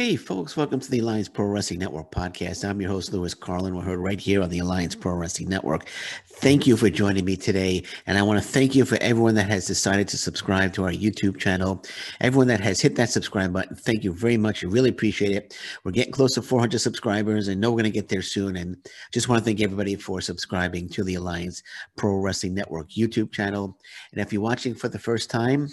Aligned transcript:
Hey, 0.00 0.16
folks, 0.16 0.56
welcome 0.56 0.80
to 0.80 0.90
the 0.90 1.00
Alliance 1.00 1.28
Pro 1.28 1.44
Wrestling 1.44 1.80
Network 1.80 2.10
podcast. 2.10 2.66
I'm 2.66 2.80
your 2.80 2.88
host, 2.88 3.12
Lewis 3.12 3.34
Carlin. 3.34 3.76
We're 3.76 3.82
heard 3.82 3.98
right 3.98 4.18
here 4.18 4.42
on 4.42 4.48
the 4.48 4.60
Alliance 4.60 4.94
Pro 4.94 5.12
Wrestling 5.12 5.50
Network. 5.50 5.90
Thank 6.26 6.66
you 6.66 6.78
for 6.78 6.88
joining 6.88 7.26
me 7.26 7.36
today. 7.36 7.82
And 8.06 8.16
I 8.16 8.22
want 8.22 8.42
to 8.42 8.48
thank 8.48 8.74
you 8.74 8.86
for 8.86 8.96
everyone 9.02 9.34
that 9.34 9.50
has 9.50 9.66
decided 9.66 10.08
to 10.08 10.16
subscribe 10.16 10.72
to 10.72 10.84
our 10.84 10.90
YouTube 10.90 11.36
channel, 11.36 11.84
everyone 12.22 12.46
that 12.46 12.60
has 12.60 12.80
hit 12.80 12.96
that 12.96 13.10
subscribe 13.10 13.52
button. 13.52 13.76
Thank 13.76 14.02
you 14.02 14.14
very 14.14 14.38
much. 14.38 14.64
I 14.64 14.68
really 14.68 14.88
appreciate 14.88 15.32
it. 15.32 15.54
We're 15.84 15.92
getting 15.92 16.14
close 16.14 16.32
to 16.36 16.40
400 16.40 16.78
subscribers 16.78 17.48
and 17.48 17.60
know 17.60 17.68
we're 17.70 17.82
going 17.82 17.84
to 17.84 17.90
get 17.90 18.08
there 18.08 18.22
soon. 18.22 18.56
And 18.56 18.78
just 19.12 19.28
want 19.28 19.40
to 19.40 19.44
thank 19.44 19.60
everybody 19.60 19.96
for 19.96 20.22
subscribing 20.22 20.88
to 20.88 21.04
the 21.04 21.16
Alliance 21.16 21.62
Pro 21.98 22.16
Wrestling 22.20 22.54
Network 22.54 22.88
YouTube 22.88 23.32
channel. 23.32 23.76
And 24.12 24.20
if 24.22 24.32
you're 24.32 24.40
watching 24.40 24.74
for 24.74 24.88
the 24.88 24.98
first 24.98 25.28
time, 25.28 25.68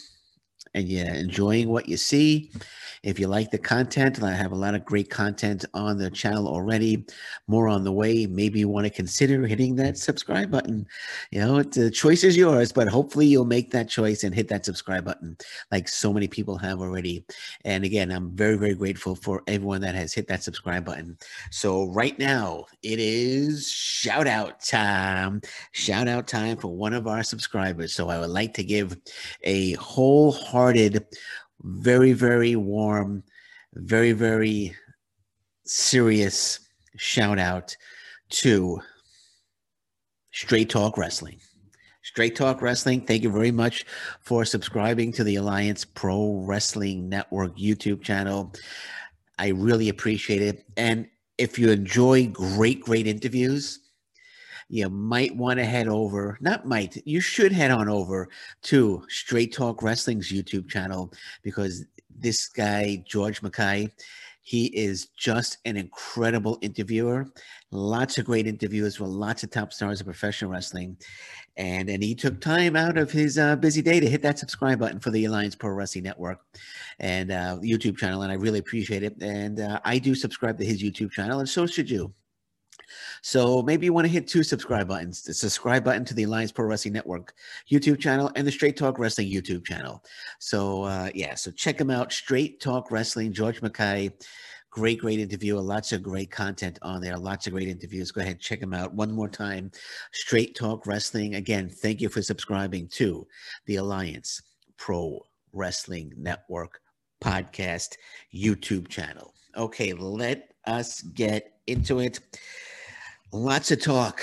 and 0.74 0.88
you're 0.88 1.08
enjoying 1.08 1.70
what 1.70 1.88
you 1.88 1.98
see, 1.98 2.52
if 3.04 3.20
you 3.20 3.28
like 3.28 3.52
the 3.52 3.58
content, 3.58 4.22
I 4.24 4.34
have 4.34 4.52
a 4.52 4.56
lot 4.56 4.76
of 4.76 4.84
great 4.84 5.10
content 5.10 5.66
on 5.74 5.98
the 5.98 6.10
channel 6.10 6.48
already, 6.48 7.06
more 7.48 7.68
on 7.68 7.84
the 7.84 7.92
way. 7.92 8.26
Maybe 8.26 8.60
you 8.60 8.70
want 8.70 8.86
to 8.86 8.92
consider 8.92 9.46
hitting 9.46 9.76
that 9.76 9.98
subscribe 9.98 10.52
button. 10.52 10.86
You 11.32 11.40
know, 11.40 11.64
the 11.64 11.92
choice 11.92 12.24
is 12.24 12.36
yours, 12.36 12.72
but 12.72 12.88
hopefully 12.88 13.28
you'll 13.28 13.46
make 13.46 13.72
that 13.72 13.88
choice 13.90 14.24
and 14.24 14.34
hit 14.34 14.48
that 14.50 14.66
subscribe 14.66 15.06
button 15.06 15.38
like 15.72 15.88
so 15.88 16.12
many 16.12 16.28
people 16.28 16.58
have 16.58 16.82
already. 16.82 17.24
And 17.66 17.86
again, 17.86 18.12
I'm 18.12 18.32
very, 18.36 18.58
very 18.58 18.76
grateful 18.76 19.16
for 19.16 19.44
everyone 19.48 19.82
that 19.82 19.96
has 19.96 20.14
hit 20.14 20.28
that 20.28 20.44
subscribe 20.44 20.86
button. 20.86 21.18
So 21.52 21.86
right 21.92 22.18
now 22.20 22.66
it 22.84 23.00
is 23.00 23.70
shout 23.72 24.28
out 24.28 24.60
time. 24.60 25.42
Shout 25.72 26.08
out 26.08 26.28
time 26.28 26.58
for 26.58 26.76
one 26.76 26.94
of 26.94 27.08
our 27.08 27.24
subscribers. 27.24 27.94
So 27.94 28.10
I 28.10 28.20
would 28.20 28.32
like 28.32 28.54
to 28.56 28.64
give 28.64 28.98
a 29.44 29.74
wholehearted 29.74 30.57
very, 31.62 32.14
very 32.14 32.56
warm, 32.56 33.24
very, 33.74 34.12
very 34.12 34.76
serious 35.66 36.60
shout 36.98 37.40
out 37.40 37.76
to 38.30 38.80
Straight 40.32 40.70
Talk 40.70 40.98
Wrestling. 40.98 41.40
Straight 42.04 42.36
Talk 42.36 42.62
Wrestling, 42.62 43.02
thank 43.02 43.24
you 43.24 43.30
very 43.30 43.52
much 43.52 43.86
for 44.22 44.46
subscribing 44.46 45.12
to 45.14 45.24
the 45.24 45.36
Alliance 45.36 45.86
Pro 45.86 46.42
Wrestling 46.46 47.10
Network 47.10 47.58
YouTube 47.58 48.02
channel. 48.02 48.54
I 49.38 49.50
really 49.50 49.90
appreciate 49.90 50.42
it. 50.42 50.66
And 50.78 51.08
if 51.38 51.60
you 51.60 51.70
enjoy 51.70 52.28
great, 52.28 52.82
great 52.82 53.08
interviews, 53.08 53.80
you 54.70 54.90
might 54.90 55.36
want 55.36 55.60
to 55.60 55.66
head 55.66 55.88
over, 55.88 56.38
not 56.42 56.66
might, 56.66 57.02
you 57.06 57.22
should 57.22 57.52
head 57.52 57.72
on 57.72 57.90
over 57.90 58.30
to 58.64 59.04
Straight 59.08 59.54
Talk 59.54 59.82
Wrestling's 59.82 60.32
YouTube 60.32 60.70
channel 60.70 61.12
because 61.44 61.86
this 62.20 62.48
guy, 62.48 63.04
George 63.08 63.42
McKay, 63.42 63.92
he 64.42 64.68
is 64.68 65.08
just 65.18 65.58
an 65.66 65.76
incredible 65.76 66.58
interviewer. 66.62 67.26
Lots 67.72 68.18
of 68.18 68.26
great 68.26 68.48
interviews 68.48 68.98
with 68.98 69.10
lots 69.10 69.44
of 69.44 69.52
top 69.52 69.74
stars 69.74 70.00
of 70.00 70.06
professional 70.06 70.52
wrestling. 70.52 70.96
And, 71.58 71.90
and 71.90 72.02
he 72.02 72.16
took 72.16 72.40
time 72.40 72.78
out 72.78 72.98
of 72.98 73.12
his 73.12 73.38
uh, 73.38 73.58
busy 73.58 73.82
day 73.82 74.00
to 74.00 74.10
hit 74.10 74.22
that 74.22 74.40
subscribe 74.40 74.80
button 74.80 75.02
for 75.02 75.12
the 75.12 75.26
Alliance 75.26 75.56
Pro 75.56 75.72
Wrestling 75.72 76.06
Network 76.06 76.40
and 77.00 77.30
uh, 77.30 77.58
YouTube 77.62 77.98
channel. 77.98 78.22
And 78.22 78.32
I 78.32 78.36
really 78.36 78.60
appreciate 78.60 79.04
it. 79.04 79.22
And 79.22 79.60
uh, 79.60 79.82
I 79.84 79.98
do 79.98 80.16
subscribe 80.16 80.58
to 80.60 80.66
his 80.66 80.82
YouTube 80.82 81.12
channel, 81.12 81.40
and 81.40 81.50
so 81.50 81.68
should 81.68 81.90
you. 81.90 82.14
So 83.22 83.62
maybe 83.62 83.86
you 83.86 83.94
want 83.94 84.06
to 84.06 84.12
hit 84.12 84.28
two 84.28 84.44
subscribe 84.44 84.88
buttons 84.88 85.24
the 85.24 85.34
subscribe 85.34 85.84
button 85.84 86.06
to 86.06 86.14
the 86.14 86.24
Alliance 86.24 86.52
Pro 86.52 86.66
Wrestling 86.66 86.94
Network 86.94 87.34
YouTube 87.70 88.00
channel 88.00 88.32
and 88.36 88.46
the 88.46 88.52
Straight 88.52 88.78
Talk 88.78 89.00
Wrestling 89.00 89.30
YouTube 89.30 89.66
channel. 89.66 90.04
So, 90.40 90.84
uh, 90.84 91.10
yeah, 91.14 91.36
so 91.36 91.52
check 91.52 91.78
them 91.78 91.90
out. 91.90 92.12
Straight 92.12 92.60
Talk 92.60 92.92
Wrestling, 92.92 93.34
George 93.34 93.62
McKay. 93.62 94.12
Great, 94.70 95.00
great 95.00 95.20
interview. 95.20 95.58
Lots 95.58 95.92
of 95.92 96.04
great 96.04 96.30
content 96.30 96.78
on 96.82 97.02
there. 97.02 97.18
Lots 97.18 97.48
of 97.48 97.54
great 97.54 97.68
interviews. 97.68 98.12
Go 98.12 98.22
ahead, 98.22 98.40
check 98.40 98.60
them 98.60 98.74
out 98.74 98.94
one 98.94 99.12
more 99.12 99.30
time. 99.30 99.72
Straight 100.12 100.56
Talk 100.56 100.86
Wrestling. 100.86 101.36
Again, 101.36 101.70
thank 101.70 102.02
you 102.02 102.10
for 102.10 102.22
subscribing 102.22 102.88
to 102.90 103.26
the 103.66 103.78
Alliance 103.78 104.42
Pro 104.78 105.22
Wrestling 105.54 106.14
Network 106.16 106.80
podcast 107.24 107.96
YouTube 108.34 108.88
channel. 108.88 109.34
Okay, 109.56 109.94
let 109.94 110.54
us 110.66 111.02
get 111.02 111.54
into 111.66 112.00
it 112.00 112.20
lots 113.32 113.72
of 113.72 113.82
talk 113.82 114.22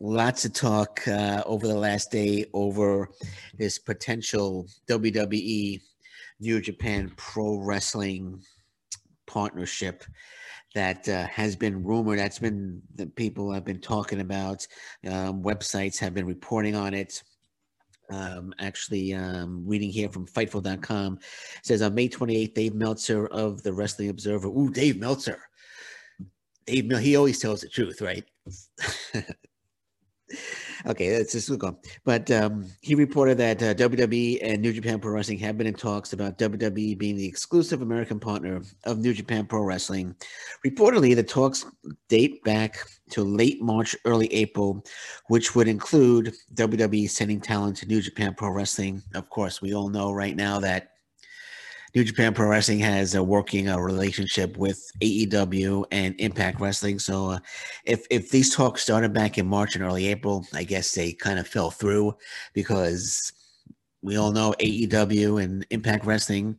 lots 0.00 0.44
of 0.46 0.52
talk 0.52 1.06
uh, 1.06 1.42
over 1.44 1.66
the 1.66 1.74
last 1.74 2.10
day 2.10 2.46
over 2.54 3.10
this 3.58 3.78
potential 3.78 4.66
WWE 4.88 5.80
New 6.40 6.60
Japan 6.60 7.12
Pro 7.16 7.58
Wrestling 7.58 8.40
partnership 9.26 10.04
that 10.74 11.06
uh, 11.08 11.26
has 11.26 11.54
been 11.54 11.84
rumored. 11.84 12.18
That's 12.18 12.38
been 12.38 12.80
the 12.94 13.06
people 13.06 13.52
have 13.52 13.64
been 13.64 13.80
talking 13.80 14.20
about. 14.20 14.66
Um, 15.06 15.42
websites 15.42 15.98
have 15.98 16.14
been 16.14 16.26
reporting 16.26 16.74
on 16.74 16.94
it. 16.94 17.22
Um, 18.08 18.54
actually, 18.58 19.14
um, 19.14 19.64
reading 19.66 19.90
here 19.90 20.08
from 20.08 20.26
Fightful.com 20.26 21.18
says 21.62 21.82
on 21.82 21.94
May 21.94 22.08
28th, 22.08 22.54
Dave 22.54 22.74
Meltzer 22.74 23.26
of 23.26 23.62
the 23.62 23.72
Wrestling 23.72 24.08
Observer. 24.08 24.48
Ooh, 24.48 24.70
Dave 24.70 24.98
Meltzer. 24.98 25.38
Dave, 26.66 26.90
he 26.98 27.16
always 27.16 27.38
tells 27.38 27.60
the 27.62 27.68
truth, 27.68 28.00
right? 28.00 28.24
okay, 30.86 31.16
let's 31.16 31.32
just 31.32 31.50
look 31.50 31.64
on. 31.64 31.76
But 32.04 32.30
um, 32.30 32.66
he 32.80 32.94
reported 32.94 33.38
that 33.38 33.62
uh, 33.62 33.74
WWE 33.74 34.38
and 34.42 34.62
New 34.62 34.72
Japan 34.72 35.00
Pro 35.00 35.12
Wrestling 35.12 35.38
have 35.38 35.58
been 35.58 35.66
in 35.66 35.74
talks 35.74 36.12
about 36.12 36.38
WWE 36.38 36.96
being 36.96 37.16
the 37.16 37.26
exclusive 37.26 37.82
American 37.82 38.20
partner 38.20 38.62
of 38.84 38.98
New 38.98 39.12
Japan 39.12 39.46
Pro 39.46 39.62
Wrestling. 39.62 40.14
Reportedly, 40.66 41.14
the 41.14 41.22
talks 41.22 41.66
date 42.08 42.42
back 42.44 42.78
to 43.10 43.24
late 43.24 43.60
March, 43.60 43.96
early 44.04 44.32
April, 44.32 44.84
which 45.28 45.54
would 45.54 45.68
include 45.68 46.34
WWE 46.54 47.08
sending 47.08 47.40
talent 47.40 47.76
to 47.78 47.86
New 47.86 48.00
Japan 48.00 48.34
Pro 48.34 48.50
Wrestling. 48.50 49.02
Of 49.14 49.28
course, 49.30 49.60
we 49.60 49.74
all 49.74 49.88
know 49.88 50.12
right 50.12 50.36
now 50.36 50.60
that 50.60 50.90
New 51.94 52.04
Japan 52.04 52.34
Pro 52.34 52.48
Wrestling 52.48 52.78
has 52.80 53.14
a 53.14 53.22
working 53.22 53.68
uh, 53.68 53.78
relationship 53.78 54.56
with 54.56 54.90
AEW 55.00 55.84
and 55.90 56.14
Impact 56.18 56.60
Wrestling. 56.60 56.98
So, 56.98 57.30
uh, 57.30 57.38
if 57.84 58.06
if 58.10 58.30
these 58.30 58.54
talks 58.54 58.82
started 58.82 59.12
back 59.12 59.38
in 59.38 59.46
March 59.46 59.74
and 59.74 59.84
early 59.84 60.06
April, 60.06 60.46
I 60.54 60.64
guess 60.64 60.92
they 60.92 61.12
kind 61.12 61.38
of 61.38 61.48
fell 61.48 61.70
through 61.70 62.14
because 62.54 63.32
we 64.02 64.16
all 64.16 64.32
know 64.32 64.54
AEW 64.60 65.42
and 65.42 65.66
Impact 65.70 66.06
Wrestling. 66.06 66.56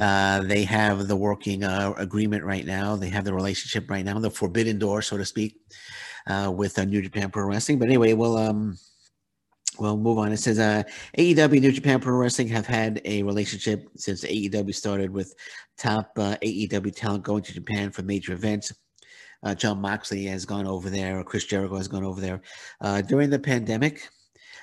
Uh, 0.00 0.42
they 0.42 0.64
have 0.64 1.06
the 1.06 1.16
working 1.16 1.64
uh, 1.64 1.92
agreement 1.98 2.44
right 2.44 2.64
now. 2.64 2.96
They 2.96 3.10
have 3.10 3.24
the 3.24 3.34
relationship 3.34 3.90
right 3.90 4.04
now, 4.04 4.18
the 4.18 4.30
forbidden 4.30 4.78
door, 4.78 5.02
so 5.02 5.18
to 5.18 5.24
speak, 5.24 5.56
uh, 6.26 6.52
with 6.54 6.78
uh, 6.78 6.84
New 6.84 7.02
Japan 7.02 7.30
Pro 7.30 7.44
Wrestling. 7.46 7.78
But 7.78 7.88
anyway, 7.88 8.14
well, 8.14 8.38
um, 8.38 8.78
well, 9.78 9.96
move 9.96 10.18
on. 10.18 10.32
It 10.32 10.38
says 10.38 10.58
uh, 10.58 10.82
AEW 11.16 11.60
New 11.60 11.72
Japan 11.72 12.00
Pro 12.00 12.16
Wrestling 12.16 12.48
have 12.48 12.66
had 12.66 13.00
a 13.04 13.22
relationship 13.22 13.88
since 13.96 14.24
AEW 14.24 14.74
started 14.74 15.10
with 15.10 15.34
top 15.76 16.10
uh, 16.16 16.36
AEW 16.42 16.94
talent 16.94 17.24
going 17.24 17.42
to 17.42 17.52
Japan 17.54 17.90
for 17.90 18.02
major 18.02 18.32
events. 18.32 18.72
Uh, 19.42 19.54
Jon 19.54 19.80
Moxley 19.80 20.24
has 20.24 20.44
gone 20.44 20.66
over 20.66 20.90
there, 20.90 21.20
or 21.20 21.24
Chris 21.24 21.44
Jericho 21.44 21.76
has 21.76 21.88
gone 21.88 22.04
over 22.04 22.20
there. 22.20 22.42
Uh, 22.80 23.00
during 23.02 23.30
the 23.30 23.38
pandemic, 23.38 24.08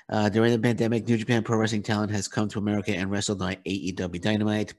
uh, 0.10 0.30
during 0.30 0.52
the 0.52 0.60
pandemic, 0.60 1.08
New 1.08 1.18
Japan 1.18 1.44
Pro 1.44 1.58
Wrestling 1.58 1.82
talent 1.82 2.12
has 2.12 2.28
come 2.28 2.48
to 2.50 2.60
America 2.60 2.92
and 2.92 3.10
wrestled 3.10 3.42
on 3.42 3.56
AEW 3.66 4.22
Dynamite. 4.22 4.74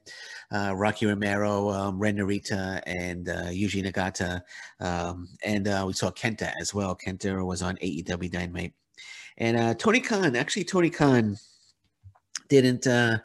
Uh, 0.51 0.73
Rocky 0.75 1.05
Romero, 1.05 1.69
um, 1.69 1.99
Ren 1.99 2.17
Narita, 2.17 2.81
and 2.85 3.27
uh, 3.27 3.47
Yuji 3.47 3.83
Nagata. 3.83 4.41
Um, 4.79 5.27
and 5.43 5.67
uh, 5.67 5.83
we 5.85 5.93
saw 5.93 6.11
Kenta 6.11 6.53
as 6.61 6.73
well. 6.73 6.95
Kenta 6.95 7.45
was 7.45 7.61
on 7.61 7.75
AEW 7.77 8.31
Dynamite. 8.31 8.73
And 9.37 9.57
uh, 9.57 9.73
Tony 9.75 9.99
Khan, 9.99 10.35
actually, 10.35 10.63
Tony 10.63 10.89
Khan 10.89 11.37
didn't 12.49 12.87
uh, 12.87 13.17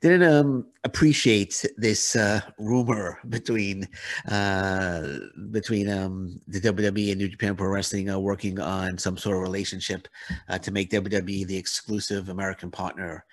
didn't 0.00 0.22
um, 0.22 0.66
appreciate 0.84 1.64
this 1.76 2.16
uh, 2.16 2.40
rumor 2.58 3.18
between 3.28 3.88
uh, 4.28 5.18
between 5.50 5.88
um, 5.90 6.40
the 6.48 6.60
WWE 6.60 7.10
and 7.10 7.18
New 7.18 7.28
Japan 7.28 7.54
Pro 7.54 7.68
Wrestling 7.68 8.10
uh, 8.10 8.18
working 8.18 8.58
on 8.60 8.98
some 8.98 9.16
sort 9.16 9.36
of 9.36 9.42
relationship 9.42 10.08
uh, 10.48 10.58
to 10.58 10.70
make 10.70 10.90
WWE 10.90 11.46
the 11.46 11.56
exclusive 11.56 12.28
American 12.28 12.70
partner 12.70 13.24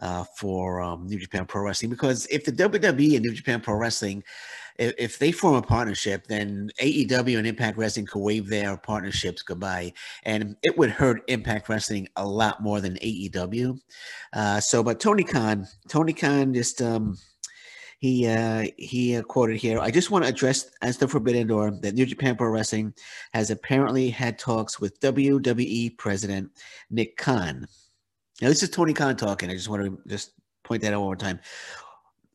uh, 0.00 0.24
for 0.36 0.80
um, 0.80 1.06
New 1.06 1.18
Japan 1.18 1.46
Pro 1.46 1.62
Wrestling. 1.62 1.90
Because 1.90 2.26
if 2.30 2.44
the 2.44 2.52
WWE 2.52 3.16
and 3.16 3.24
New 3.24 3.32
Japan 3.32 3.60
Pro 3.60 3.74
Wrestling 3.74 4.22
if, 4.78 4.94
if 4.98 5.18
they 5.18 5.32
form 5.32 5.56
a 5.56 5.62
partnership, 5.62 6.26
then 6.26 6.70
AEW 6.80 7.38
and 7.38 7.46
Impact 7.46 7.76
Wrestling 7.76 8.06
could 8.06 8.20
waive 8.20 8.48
their 8.48 8.76
partnerships 8.76 9.42
goodbye, 9.42 9.92
and 10.24 10.56
it 10.62 10.78
would 10.78 10.90
hurt 10.90 11.22
Impact 11.28 11.68
Wrestling 11.68 12.08
a 12.16 12.26
lot 12.26 12.62
more 12.62 12.80
than 12.80 12.94
AEW. 12.96 13.78
Uh, 14.32 14.60
so, 14.60 14.82
but 14.82 15.00
Tony 15.00 15.24
Khan, 15.24 15.66
Tony 15.88 16.12
Khan 16.12 16.54
just 16.54 16.80
um, 16.80 17.18
he 17.98 18.28
uh, 18.28 18.66
he 18.76 19.16
uh, 19.16 19.22
quoted 19.22 19.56
here. 19.56 19.80
I 19.80 19.90
just 19.90 20.10
want 20.10 20.24
to 20.24 20.30
address 20.30 20.70
as 20.82 20.96
the 20.96 21.08
Forbidden 21.08 21.48
Door 21.48 21.78
that 21.82 21.94
New 21.94 22.06
Japan 22.06 22.36
Pro 22.36 22.48
Wrestling 22.48 22.94
has 23.32 23.50
apparently 23.50 24.08
had 24.08 24.38
talks 24.38 24.80
with 24.80 25.00
WWE 25.00 25.98
President 25.98 26.50
Nick 26.90 27.16
Khan. 27.16 27.66
Now, 28.40 28.48
this 28.48 28.62
is 28.62 28.70
Tony 28.70 28.94
Khan 28.94 29.16
talking. 29.16 29.50
I 29.50 29.54
just 29.54 29.68
want 29.68 29.84
to 29.84 29.98
just 30.06 30.32
point 30.62 30.82
that 30.82 30.92
out 30.92 31.00
one 31.00 31.08
more 31.08 31.16
time 31.16 31.40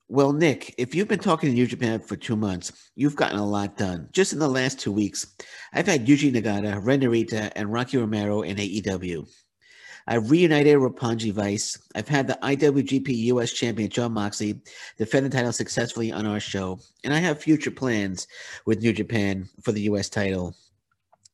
Well, 0.10 0.34
Nick, 0.34 0.76
if 0.78 0.94
you've 0.94 1.08
been 1.08 1.20
talking 1.20 1.50
to 1.50 1.56
New 1.56 1.66
Japan 1.66 2.00
for 2.00 2.16
two 2.16 2.36
months, 2.36 2.90
you've 2.96 3.16
gotten 3.16 3.40
a 3.40 3.46
lot 3.46 3.78
done. 3.78 4.10
Just 4.12 4.34
in 4.34 4.40
the 4.40 4.48
last 4.48 4.80
two 4.80 4.92
weeks, 4.92 5.34
I've 5.72 5.88
had 5.88 6.06
Yuji 6.06 6.34
Nagata, 6.34 6.84
Ren 6.84 7.02
Narita, 7.02 7.52
and 7.56 7.72
Rocky 7.72 7.98
Romero 7.98 8.42
in 8.42 8.58
AEW. 8.58 9.26
I've 10.06 10.30
reunited 10.30 10.78
Roppongi 10.78 11.32
Vice. 11.32 11.78
I've 11.96 12.10
had 12.10 12.28
the 12.28 12.38
IWGP 12.44 13.08
US 13.28 13.54
champion 13.54 13.90
Jon 13.90 14.12
Moxley 14.12 14.60
defend 14.98 15.26
the 15.26 15.30
title 15.30 15.54
successfully 15.54 16.12
on 16.12 16.26
our 16.26 16.42
show. 16.42 16.80
And 17.06 17.14
I 17.14 17.20
have 17.20 17.42
future 17.42 17.72
plans 17.72 18.28
with 18.66 18.82
New 18.82 18.92
Japan 18.92 19.48
for 19.62 19.72
the 19.72 19.84
US 19.84 20.10
title. 20.10 20.54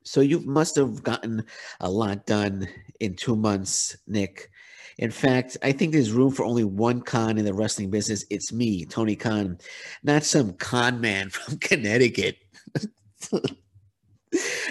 So 0.04 0.22
you 0.22 0.42
must 0.42 0.76
have 0.76 1.02
gotten 1.04 1.44
a 1.80 1.90
lot 1.90 2.28
done 2.28 2.68
in 3.00 3.16
two 3.16 3.36
months, 3.36 3.98
Nick. 4.08 4.52
In 5.00 5.12
fact, 5.12 5.56
I 5.64 5.72
think 5.72 5.94
there's 5.94 6.12
room 6.12 6.32
for 6.32 6.44
only 6.44 6.66
one 6.66 7.02
con 7.02 7.38
in 7.38 7.46
the 7.46 7.54
wrestling 7.54 7.90
business. 7.90 8.26
It's 8.30 8.52
me, 8.52 8.84
Tony 8.84 9.16
Khan, 9.16 9.58
not 10.04 10.26
some 10.26 10.54
con 10.54 11.00
man 11.00 11.30
from 11.32 11.58
Connecticut. 11.60 12.38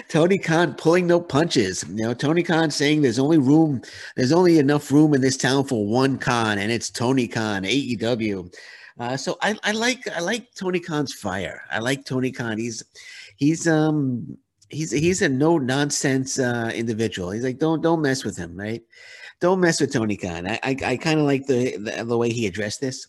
Tony 0.07 0.37
Khan 0.37 0.75
pulling 0.75 1.07
no 1.07 1.19
punches. 1.19 1.83
You 1.89 1.95
know, 1.95 2.13
Tony 2.13 2.43
Khan 2.43 2.69
saying 2.69 3.01
there's 3.01 3.17
only 3.17 3.39
room, 3.39 3.81
there's 4.15 4.31
only 4.31 4.59
enough 4.59 4.91
room 4.91 5.15
in 5.15 5.21
this 5.21 5.35
town 5.35 5.63
for 5.65 5.87
one 5.87 6.19
con, 6.19 6.59
and 6.59 6.71
it's 6.71 6.91
Tony 6.91 7.27
Khan, 7.27 7.63
AEW. 7.63 8.53
Uh, 8.99 9.17
so 9.17 9.35
I, 9.41 9.57
I 9.63 9.71
like 9.71 10.07
I 10.15 10.19
like 10.19 10.53
Tony 10.53 10.79
Khan's 10.79 11.13
fire. 11.13 11.63
I 11.71 11.79
like 11.79 12.05
Tony 12.05 12.31
Khan. 12.31 12.59
He's 12.59 12.83
he's 13.37 13.67
um 13.67 14.37
he's 14.69 14.91
he's 14.91 15.23
a 15.23 15.29
no 15.29 15.57
nonsense 15.57 16.37
uh, 16.37 16.71
individual. 16.75 17.31
He's 17.31 17.43
like 17.43 17.57
don't 17.57 17.81
don't 17.81 18.01
mess 18.01 18.23
with 18.23 18.37
him, 18.37 18.55
right? 18.55 18.83
Don't 19.39 19.59
mess 19.59 19.79
with 19.79 19.93
Tony 19.93 20.17
Khan. 20.17 20.47
I 20.47 20.59
I, 20.63 20.77
I 20.85 20.97
kind 20.97 21.19
of 21.19 21.25
like 21.25 21.45
the, 21.47 21.77
the, 21.77 22.03
the 22.03 22.17
way 22.17 22.29
he 22.31 22.47
addressed 22.47 22.81
this. 22.81 23.07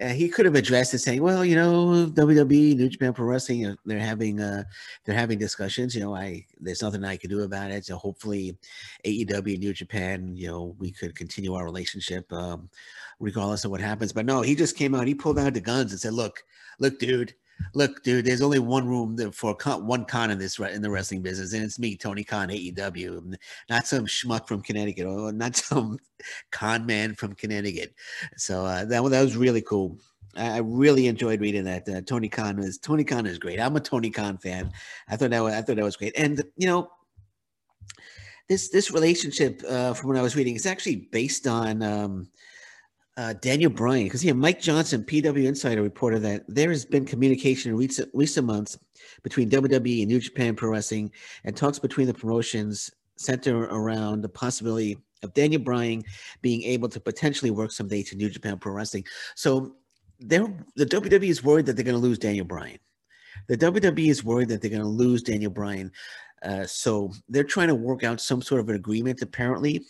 Uh, 0.00 0.08
he 0.08 0.28
could 0.28 0.46
have 0.46 0.54
addressed 0.54 0.94
it 0.94 0.98
saying, 0.98 1.22
"Well, 1.22 1.44
you 1.44 1.54
know, 1.54 2.10
WWE, 2.14 2.76
New 2.76 2.88
Japan 2.88 3.12
Pro 3.12 3.26
Wrestling, 3.26 3.76
they're 3.84 3.98
having 3.98 4.40
uh, 4.40 4.64
they're 5.04 5.14
having 5.14 5.38
discussions. 5.38 5.94
You 5.94 6.00
know, 6.02 6.14
I 6.14 6.44
there's 6.58 6.82
nothing 6.82 7.04
I 7.04 7.16
can 7.16 7.30
do 7.30 7.42
about 7.42 7.70
it. 7.70 7.84
So 7.86 7.96
hopefully, 7.96 8.56
AEW, 9.04 9.58
New 9.58 9.72
Japan, 9.72 10.34
you 10.36 10.48
know, 10.48 10.74
we 10.78 10.90
could 10.90 11.14
continue 11.14 11.54
our 11.54 11.64
relationship 11.64 12.32
um, 12.32 12.68
regardless 13.20 13.64
of 13.64 13.70
what 13.70 13.80
happens." 13.80 14.12
But 14.12 14.26
no, 14.26 14.42
he 14.42 14.54
just 14.54 14.76
came 14.76 14.94
out. 14.94 15.06
He 15.06 15.14
pulled 15.14 15.38
out 15.38 15.54
the 15.54 15.60
guns 15.60 15.92
and 15.92 16.00
said, 16.00 16.14
"Look, 16.14 16.44
look, 16.78 16.98
dude." 16.98 17.34
Look, 17.74 18.02
dude, 18.02 18.24
there's 18.24 18.42
only 18.42 18.58
one 18.58 18.86
room 18.86 19.16
for 19.32 19.54
con, 19.54 19.86
one 19.86 20.04
con 20.04 20.30
in 20.30 20.38
this 20.38 20.58
in 20.58 20.82
the 20.82 20.90
wrestling 20.90 21.22
business, 21.22 21.52
and 21.52 21.64
it's 21.64 21.78
me, 21.78 21.96
Tony 21.96 22.24
Khan, 22.24 22.48
AEW, 22.48 23.34
not 23.68 23.86
some 23.86 24.06
schmuck 24.06 24.46
from 24.46 24.62
Connecticut, 24.62 25.06
or 25.06 25.32
not 25.32 25.56
some 25.56 25.98
con 26.50 26.86
man 26.86 27.14
from 27.14 27.34
Connecticut. 27.34 27.94
So 28.36 28.64
uh, 28.64 28.84
that 28.86 29.02
that 29.02 29.22
was 29.22 29.36
really 29.36 29.62
cool. 29.62 29.98
I 30.36 30.58
really 30.58 31.08
enjoyed 31.08 31.40
reading 31.40 31.64
that. 31.64 31.88
Uh, 31.88 32.00
Tony 32.02 32.28
Khan 32.28 32.58
is 32.58 32.78
Tony 32.78 33.04
Khan 33.04 33.26
is 33.26 33.38
great. 33.38 33.60
I'm 33.60 33.76
a 33.76 33.80
Tony 33.80 34.10
Khan 34.10 34.38
fan. 34.38 34.72
I 35.08 35.16
thought 35.16 35.30
that 35.30 35.42
was, 35.42 35.54
I 35.54 35.62
thought 35.62 35.76
that 35.76 35.84
was 35.84 35.96
great, 35.96 36.14
and 36.16 36.42
you 36.56 36.66
know. 36.66 36.90
This, 38.48 38.68
this 38.70 38.90
relationship, 38.90 39.62
uh, 39.68 39.94
from 39.94 40.08
what 40.08 40.18
I 40.18 40.22
was 40.22 40.34
reading, 40.34 40.56
is 40.56 40.66
actually 40.66 41.08
based 41.12 41.46
on 41.46 41.84
um, 41.84 42.28
uh, 43.20 43.34
Daniel 43.34 43.70
Bryan, 43.70 44.04
because 44.04 44.24
yeah, 44.24 44.32
Mike 44.32 44.62
Johnson, 44.62 45.04
PW 45.04 45.44
Insider, 45.44 45.82
reported 45.82 46.22
that 46.22 46.42
there 46.48 46.70
has 46.70 46.86
been 46.86 47.04
communication 47.04 47.70
in 47.70 47.76
recent, 47.76 48.08
recent 48.14 48.46
months 48.46 48.78
between 49.22 49.50
WWE 49.50 50.00
and 50.00 50.08
New 50.08 50.20
Japan 50.20 50.56
Pro 50.56 50.70
Wrestling, 50.70 51.12
and 51.44 51.54
talks 51.54 51.78
between 51.78 52.06
the 52.06 52.14
promotions 52.14 52.90
center 53.16 53.64
around 53.64 54.22
the 54.22 54.28
possibility 54.30 54.96
of 55.22 55.34
Daniel 55.34 55.60
Bryan 55.60 56.02
being 56.40 56.62
able 56.62 56.88
to 56.88 56.98
potentially 56.98 57.50
work 57.50 57.72
someday 57.72 58.02
to 58.04 58.16
New 58.16 58.30
Japan 58.30 58.58
Pro 58.58 58.72
Wrestling. 58.72 59.04
So 59.34 59.76
the 60.20 60.48
WWE 60.78 61.24
is 61.24 61.44
worried 61.44 61.66
that 61.66 61.76
they're 61.76 61.84
going 61.84 62.00
to 62.00 62.00
lose 62.00 62.18
Daniel 62.18 62.46
Bryan. 62.46 62.78
The 63.48 63.58
WWE 63.58 64.08
is 64.08 64.24
worried 64.24 64.48
that 64.48 64.62
they're 64.62 64.70
going 64.70 64.82
to 64.82 64.88
lose 64.88 65.22
Daniel 65.22 65.50
Bryan. 65.50 65.92
Uh, 66.42 66.64
so 66.64 67.12
they're 67.28 67.44
trying 67.44 67.68
to 67.68 67.74
work 67.74 68.02
out 68.02 68.18
some 68.18 68.40
sort 68.40 68.62
of 68.62 68.70
an 68.70 68.76
agreement, 68.76 69.20
apparently, 69.20 69.84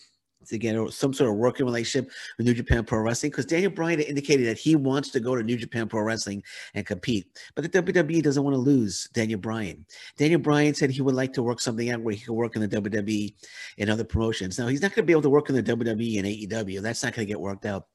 to 0.50 0.58
get 0.58 0.76
some 0.93 1.12
sort 1.12 1.31
of 1.31 1.37
working 1.37 1.67
relationship 1.67 2.11
with 2.37 2.47
New 2.47 2.55
Japan 2.55 2.85
Pro 2.85 3.00
Wrestling 3.00 3.31
because 3.31 3.47
Daniel 3.47 3.70
Bryan 3.70 4.00
indicated 4.00 4.47
that 4.47 4.58
he 4.58 4.76
wants 4.76 5.11
to 5.11 5.20
go 5.20 5.35
to 5.35 5.43
New 5.43 5.56
Japan 5.56 5.88
Pro 5.88 6.02
Wrestling 6.02 6.43
and 6.75 6.87
compete. 6.87 7.26
But 7.55 7.70
the 7.70 7.82
WWE 7.82 8.23
doesn't 8.23 8.43
want 8.43 8.55
to 8.55 8.61
lose 8.61 9.08
Daniel 9.12 9.41
Bryan. 9.41 9.85
Daniel 10.17 10.41
Bryan 10.41 10.75
said 10.75 10.91
he 10.91 11.02
would 11.02 11.14
like 11.14 11.32
to 11.35 11.43
work 11.43 11.61
something 11.61 11.91
out 11.91 12.00
where 12.00 12.14
he 12.14 12.20
could 12.20 12.35
work 12.35 12.56
in 12.56 12.62
the 12.62 12.69
WWE 12.69 13.35
and 13.79 13.91
other 13.91 14.05
promotions. 14.05 14.58
Now, 14.58 14.67
he's 14.67 14.82
not 14.82 14.94
going 14.94 15.05
to 15.05 15.06
be 15.06 15.12
able 15.12 15.23
to 15.23 15.31
work 15.31 15.49
in 15.49 15.55
the 15.55 15.62
WWE 15.62 16.19
and 16.19 16.26
AEW. 16.26 16.82
That's 16.82 17.03
not 17.03 17.14
going 17.14 17.26
to 17.26 17.32
get 17.32 17.41
worked 17.41 17.67
out. 17.67 17.87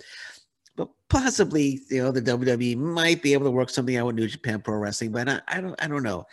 But 0.75 0.89
possibly, 1.09 1.79
you 1.89 2.03
know, 2.03 2.11
the 2.11 2.21
WWE 2.21 2.75
might 2.77 3.21
be 3.21 3.33
able 3.33 3.45
to 3.45 3.51
work 3.51 3.69
something 3.69 3.95
out 3.95 4.07
with 4.07 4.15
New 4.15 4.27
Japan 4.27 4.61
Pro 4.61 4.75
Wrestling. 4.75 5.11
But 5.11 5.29
I, 5.29 5.41
I 5.47 5.61
don't, 5.61 5.75
I 5.81 5.87
don't 5.87 6.03
know. 6.03 6.25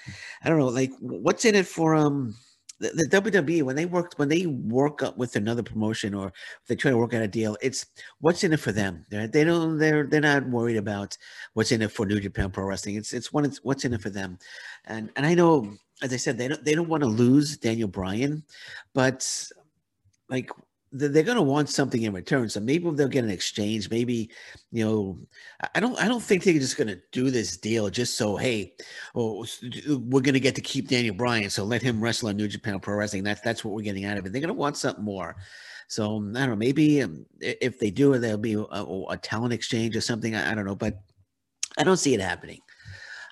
I 0.42 0.48
don't 0.48 0.58
know. 0.58 0.68
Like, 0.68 0.90
what's 1.00 1.44
in 1.44 1.54
it 1.54 1.66
for 1.66 1.94
um 1.94 2.34
the, 2.82 3.06
the 3.08 3.20
WWE 3.20 3.62
when 3.62 3.76
they 3.76 3.86
work 3.86 4.14
when 4.16 4.28
they 4.28 4.46
work 4.46 5.02
up 5.02 5.16
with 5.16 5.36
another 5.36 5.62
promotion 5.62 6.14
or 6.14 6.32
they 6.66 6.74
try 6.74 6.90
to 6.90 6.96
work 6.96 7.14
out 7.14 7.22
a 7.22 7.28
deal, 7.28 7.56
it's 7.62 7.86
what's 8.20 8.42
in 8.42 8.52
it 8.52 8.60
for 8.60 8.72
them. 8.72 9.06
They're, 9.08 9.28
they 9.28 9.44
don't 9.44 9.78
they're 9.78 10.04
they're 10.04 10.20
not 10.20 10.48
worried 10.48 10.76
about 10.76 11.16
what's 11.54 11.70
in 11.70 11.80
it 11.80 11.92
for 11.92 12.04
New 12.04 12.20
Japan 12.20 12.50
Pro 12.50 12.64
Wrestling. 12.64 12.96
It's 12.96 13.12
it's 13.12 13.32
what 13.32 13.44
it's 13.44 13.62
what's 13.62 13.84
in 13.84 13.94
it 13.94 14.02
for 14.02 14.10
them, 14.10 14.38
and 14.86 15.10
and 15.14 15.24
I 15.24 15.34
know 15.34 15.72
as 16.02 16.12
I 16.12 16.16
said 16.16 16.36
they 16.36 16.48
don't 16.48 16.64
they 16.64 16.74
don't 16.74 16.88
want 16.88 17.04
to 17.04 17.08
lose 17.08 17.56
Daniel 17.56 17.88
Bryan, 17.88 18.42
but 18.94 19.48
like 20.28 20.50
they're 20.92 21.22
going 21.22 21.36
to 21.36 21.42
want 21.42 21.70
something 21.70 22.02
in 22.02 22.12
return. 22.12 22.48
So 22.48 22.60
maybe 22.60 22.90
they'll 22.90 23.08
get 23.08 23.24
an 23.24 23.30
exchange. 23.30 23.90
Maybe, 23.90 24.30
you 24.70 24.84
know, 24.84 25.18
I 25.74 25.80
don't, 25.80 25.98
I 25.98 26.06
don't 26.06 26.22
think 26.22 26.44
they're 26.44 26.52
just 26.54 26.76
going 26.76 26.88
to 26.88 27.00
do 27.12 27.30
this 27.30 27.56
deal 27.56 27.88
just 27.88 28.16
so, 28.16 28.36
hey, 28.36 28.74
oh, 29.14 29.46
we're 29.88 30.20
going 30.20 30.34
to 30.34 30.40
get 30.40 30.54
to 30.56 30.60
keep 30.60 30.88
Daniel 30.88 31.14
Bryan. 31.14 31.48
So 31.48 31.64
let 31.64 31.82
him 31.82 32.00
wrestle 32.00 32.28
on 32.28 32.36
New 32.36 32.48
Japan 32.48 32.78
Pro 32.78 32.94
Wrestling. 32.94 33.24
That's, 33.24 33.40
that's 33.40 33.64
what 33.64 33.74
we're 33.74 33.82
getting 33.82 34.04
out 34.04 34.18
of 34.18 34.26
it. 34.26 34.32
They're 34.32 34.40
going 34.42 34.48
to 34.48 34.54
want 34.54 34.76
something 34.76 35.04
more. 35.04 35.36
So 35.88 36.04
I 36.04 36.18
don't 36.18 36.32
know. 36.32 36.56
Maybe 36.56 37.02
um, 37.02 37.24
if 37.40 37.78
they 37.78 37.90
do 37.90 38.16
there'll 38.18 38.38
be 38.38 38.54
a, 38.54 38.84
a 39.10 39.16
talent 39.16 39.52
exchange 39.54 39.96
or 39.96 40.00
something. 40.00 40.34
I, 40.34 40.52
I 40.52 40.54
don't 40.54 40.66
know, 40.66 40.76
but 40.76 41.02
I 41.78 41.84
don't 41.84 41.96
see 41.96 42.14
it 42.14 42.20
happening. 42.20 42.60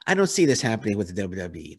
I 0.07 0.15
don't 0.15 0.29
see 0.29 0.47
this 0.47 0.63
happening 0.63 0.97
with 0.97 1.15
the 1.15 1.23
WWE. 1.23 1.79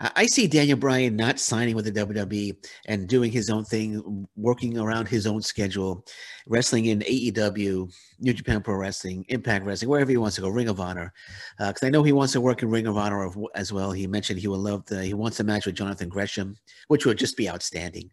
I 0.00 0.24
see 0.26 0.46
Daniel 0.46 0.78
Bryan 0.78 1.14
not 1.14 1.38
signing 1.38 1.74
with 1.74 1.84
the 1.84 1.92
WWE 1.92 2.56
and 2.86 3.06
doing 3.06 3.30
his 3.30 3.50
own 3.50 3.64
thing, 3.64 4.26
working 4.34 4.78
around 4.78 5.08
his 5.08 5.26
own 5.26 5.42
schedule, 5.42 6.06
wrestling 6.46 6.86
in 6.86 7.00
AEW, 7.00 7.92
New 8.18 8.32
Japan 8.32 8.62
Pro 8.62 8.76
Wrestling, 8.76 9.26
Impact 9.28 9.62
Wrestling, 9.62 9.90
wherever 9.90 10.10
he 10.10 10.16
wants 10.16 10.36
to 10.36 10.42
go, 10.42 10.48
Ring 10.48 10.70
of 10.70 10.80
Honor. 10.80 11.12
Because 11.58 11.82
uh, 11.82 11.86
I 11.86 11.90
know 11.90 12.02
he 12.02 12.12
wants 12.12 12.32
to 12.32 12.40
work 12.40 12.62
in 12.62 12.70
Ring 12.70 12.86
of 12.86 12.96
Honor 12.96 13.30
as 13.54 13.74
well. 13.74 13.92
He 13.92 14.06
mentioned 14.06 14.38
he 14.38 14.48
would 14.48 14.60
love 14.60 14.86
the, 14.86 15.04
he 15.04 15.12
wants 15.12 15.38
a 15.40 15.44
match 15.44 15.66
with 15.66 15.74
Jonathan 15.74 16.08
Gresham, 16.08 16.56
which 16.88 17.04
would 17.04 17.18
just 17.18 17.36
be 17.36 17.50
outstanding. 17.50 18.08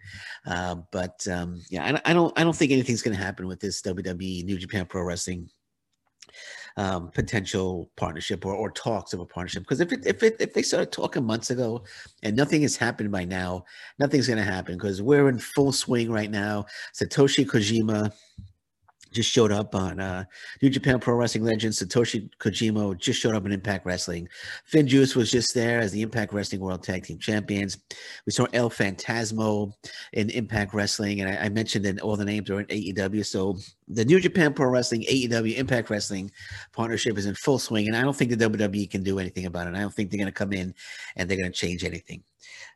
Uh, 0.45 0.75
but 0.91 1.25
um, 1.31 1.61
yeah, 1.69 1.85
I, 1.85 2.11
I, 2.11 2.13
don't, 2.13 2.37
I 2.37 2.43
don't 2.43 2.55
think 2.55 2.73
anything's 2.73 3.01
going 3.01 3.15
to 3.15 3.23
happen 3.23 3.47
with 3.47 3.61
this 3.61 3.81
WWE 3.81 4.43
New 4.43 4.57
Japan 4.57 4.85
Pro 4.85 5.03
Wrestling 5.03 5.49
um, 6.77 7.09
potential 7.09 7.89
partnership 7.95 8.45
or, 8.45 8.53
or 8.53 8.71
talks 8.71 9.11
of 9.13 9.19
a 9.19 9.25
partnership. 9.25 9.63
Because 9.63 9.81
if 9.81 9.91
it, 9.91 10.05
if 10.05 10.23
it, 10.23 10.37
if 10.39 10.53
they 10.53 10.61
started 10.61 10.91
talking 10.91 11.25
months 11.25 11.49
ago 11.49 11.83
and 12.23 12.35
nothing 12.35 12.61
has 12.61 12.77
happened 12.77 13.11
by 13.11 13.25
now, 13.25 13.65
nothing's 13.99 14.27
going 14.27 14.37
to 14.37 14.43
happen 14.43 14.75
because 14.75 15.01
we're 15.01 15.27
in 15.27 15.39
full 15.39 15.71
swing 15.71 16.11
right 16.11 16.31
now. 16.31 16.65
Satoshi 16.93 17.45
Kojima 17.45 18.13
just 19.11 19.29
showed 19.29 19.51
up 19.51 19.75
on 19.75 19.99
uh, 19.99 20.23
New 20.61 20.69
Japan 20.69 20.99
Pro 20.99 21.15
Wrestling 21.15 21.43
legend 21.43 21.73
Satoshi 21.73 22.29
Kojima 22.39 22.97
just 22.97 23.19
showed 23.19 23.35
up 23.35 23.45
in 23.45 23.51
Impact 23.51 23.85
Wrestling. 23.85 24.27
FinJuice 24.71 25.15
was 25.15 25.31
just 25.31 25.53
there 25.53 25.79
as 25.79 25.91
the 25.91 26.01
Impact 26.01 26.33
Wrestling 26.33 26.61
World 26.61 26.83
Tag 26.83 27.03
Team 27.03 27.19
Champions. 27.19 27.77
We 28.25 28.31
saw 28.31 28.45
El 28.53 28.69
Phantasmo 28.69 29.73
in 30.13 30.29
Impact 30.29 30.73
Wrestling, 30.73 31.21
and 31.21 31.29
I, 31.29 31.45
I 31.45 31.49
mentioned 31.49 31.85
that 31.85 32.01
all 32.01 32.15
the 32.15 32.25
names 32.25 32.49
are 32.49 32.59
in 32.59 32.65
AEW. 32.67 33.25
So 33.25 33.57
the 33.87 34.05
New 34.05 34.19
Japan 34.19 34.53
Pro 34.53 34.67
Wrestling, 34.67 35.03
AEW, 35.03 35.57
Impact 35.57 35.89
Wrestling 35.89 36.31
partnership 36.73 37.17
is 37.17 37.25
in 37.25 37.35
full 37.35 37.59
swing, 37.59 37.87
and 37.87 37.95
I 37.95 38.01
don't 38.01 38.15
think 38.15 38.31
the 38.31 38.49
WWE 38.49 38.89
can 38.89 39.03
do 39.03 39.19
anything 39.19 39.45
about 39.45 39.67
it. 39.67 39.75
I 39.75 39.81
don't 39.81 39.93
think 39.93 40.09
they're 40.09 40.19
going 40.19 40.27
to 40.27 40.31
come 40.31 40.53
in 40.53 40.73
and 41.15 41.29
they're 41.29 41.37
going 41.37 41.51
to 41.51 41.57
change 41.57 41.83
anything. 41.83 42.23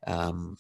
Um, 0.08 0.58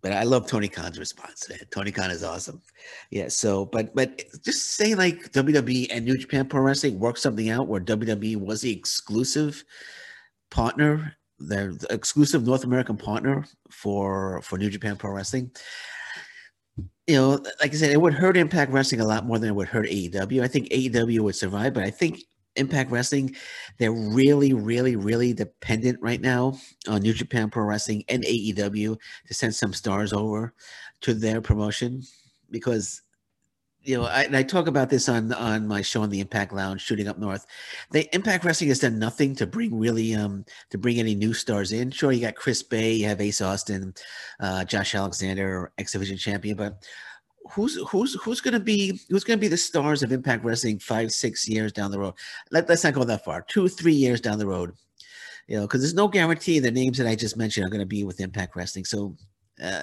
but 0.00 0.12
I 0.12 0.22
love 0.22 0.46
Tony 0.46 0.68
Khan's 0.68 0.98
response. 0.98 1.48
Man. 1.48 1.58
Tony 1.70 1.90
Khan 1.90 2.10
is 2.10 2.22
awesome. 2.22 2.62
Yeah. 3.10 3.28
So, 3.28 3.66
but 3.66 3.94
but 3.94 4.22
just 4.44 4.74
say 4.74 4.94
like 4.94 5.32
WWE 5.32 5.88
and 5.90 6.04
New 6.04 6.16
Japan 6.16 6.48
Pro 6.48 6.60
Wrestling 6.60 6.98
work 6.98 7.16
something 7.16 7.50
out 7.50 7.68
where 7.68 7.80
WWE 7.80 8.36
was 8.36 8.60
the 8.60 8.72
exclusive 8.72 9.64
partner, 10.50 11.16
the, 11.38 11.84
exclusive 11.90 12.46
North 12.46 12.64
American 12.64 12.96
partner 12.96 13.44
for 13.70 14.40
for 14.42 14.58
New 14.58 14.70
Japan 14.70 14.96
Pro 14.96 15.12
Wrestling. 15.12 15.50
You 17.06 17.16
know, 17.16 17.30
like 17.60 17.72
I 17.72 17.76
said, 17.76 17.90
it 17.90 18.00
would 18.00 18.14
hurt 18.14 18.36
Impact 18.36 18.70
Wrestling 18.70 19.00
a 19.00 19.06
lot 19.06 19.26
more 19.26 19.38
than 19.38 19.48
it 19.48 19.54
would 19.54 19.68
hurt 19.68 19.86
AEW. 19.86 20.42
I 20.42 20.48
think 20.48 20.68
AEW 20.68 21.20
would 21.20 21.34
survive, 21.34 21.72
but 21.72 21.82
I 21.82 21.90
think 21.90 22.20
Impact 22.58 22.90
Wrestling, 22.90 23.34
they're 23.78 23.92
really, 23.92 24.52
really, 24.52 24.96
really 24.96 25.32
dependent 25.32 25.98
right 26.00 26.20
now 26.20 26.58
on 26.88 27.02
New 27.02 27.12
Japan 27.14 27.50
Pro 27.50 27.64
Wrestling 27.64 28.04
and 28.08 28.24
AEW 28.24 28.98
to 29.26 29.34
send 29.34 29.54
some 29.54 29.72
stars 29.72 30.12
over 30.12 30.54
to 31.02 31.14
their 31.14 31.40
promotion 31.40 32.02
because 32.50 33.02
you 33.82 33.96
know, 33.96 34.04
I, 34.04 34.28
I 34.30 34.42
talk 34.42 34.66
about 34.66 34.90
this 34.90 35.08
on 35.08 35.32
on 35.32 35.66
my 35.66 35.80
show 35.80 36.02
on 36.02 36.10
the 36.10 36.20
Impact 36.20 36.52
Lounge, 36.52 36.82
Shooting 36.82 37.08
Up 37.08 37.18
North. 37.18 37.46
The 37.90 38.12
Impact 38.14 38.44
Wrestling 38.44 38.68
has 38.68 38.80
done 38.80 38.98
nothing 38.98 39.34
to 39.36 39.46
bring 39.46 39.78
really 39.78 40.14
um 40.14 40.44
to 40.70 40.76
bring 40.78 40.98
any 40.98 41.14
new 41.14 41.32
stars 41.32 41.72
in. 41.72 41.90
Sure, 41.90 42.12
you 42.12 42.20
got 42.20 42.34
Chris 42.34 42.62
Bey, 42.62 42.94
you 42.94 43.06
have 43.06 43.20
Ace 43.20 43.40
Austin, 43.40 43.94
uh, 44.40 44.64
Josh 44.64 44.94
Alexander, 44.94 45.72
X 45.78 45.92
Division 45.92 46.18
champion, 46.18 46.56
but 46.56 46.84
who's 47.50 47.76
who's 47.88 48.14
who's 48.14 48.40
to 48.40 48.60
be 48.60 49.00
who's 49.08 49.24
to 49.24 49.36
be 49.36 49.48
the 49.48 49.56
stars 49.56 50.02
of 50.02 50.12
Impact 50.12 50.44
Wrestling 50.44 50.78
five 50.78 51.12
six 51.12 51.48
years 51.48 51.72
down 51.72 51.90
the 51.90 51.98
road? 51.98 52.14
Let, 52.50 52.68
let's 52.68 52.84
not 52.84 52.94
go 52.94 53.04
that 53.04 53.24
far. 53.24 53.42
Two 53.42 53.68
three 53.68 53.94
years 53.94 54.20
down 54.20 54.38
the 54.38 54.46
road, 54.46 54.72
you 55.46 55.56
know, 55.56 55.62
because 55.62 55.80
there's 55.80 55.94
no 55.94 56.08
guarantee 56.08 56.58
the 56.58 56.70
names 56.70 56.98
that 56.98 57.06
I 57.06 57.14
just 57.14 57.36
mentioned 57.36 57.66
are 57.66 57.78
to 57.78 57.86
be 57.86 58.04
with 58.04 58.20
Impact 58.20 58.56
Wrestling. 58.56 58.84
So. 58.84 59.16
Uh, 59.62 59.82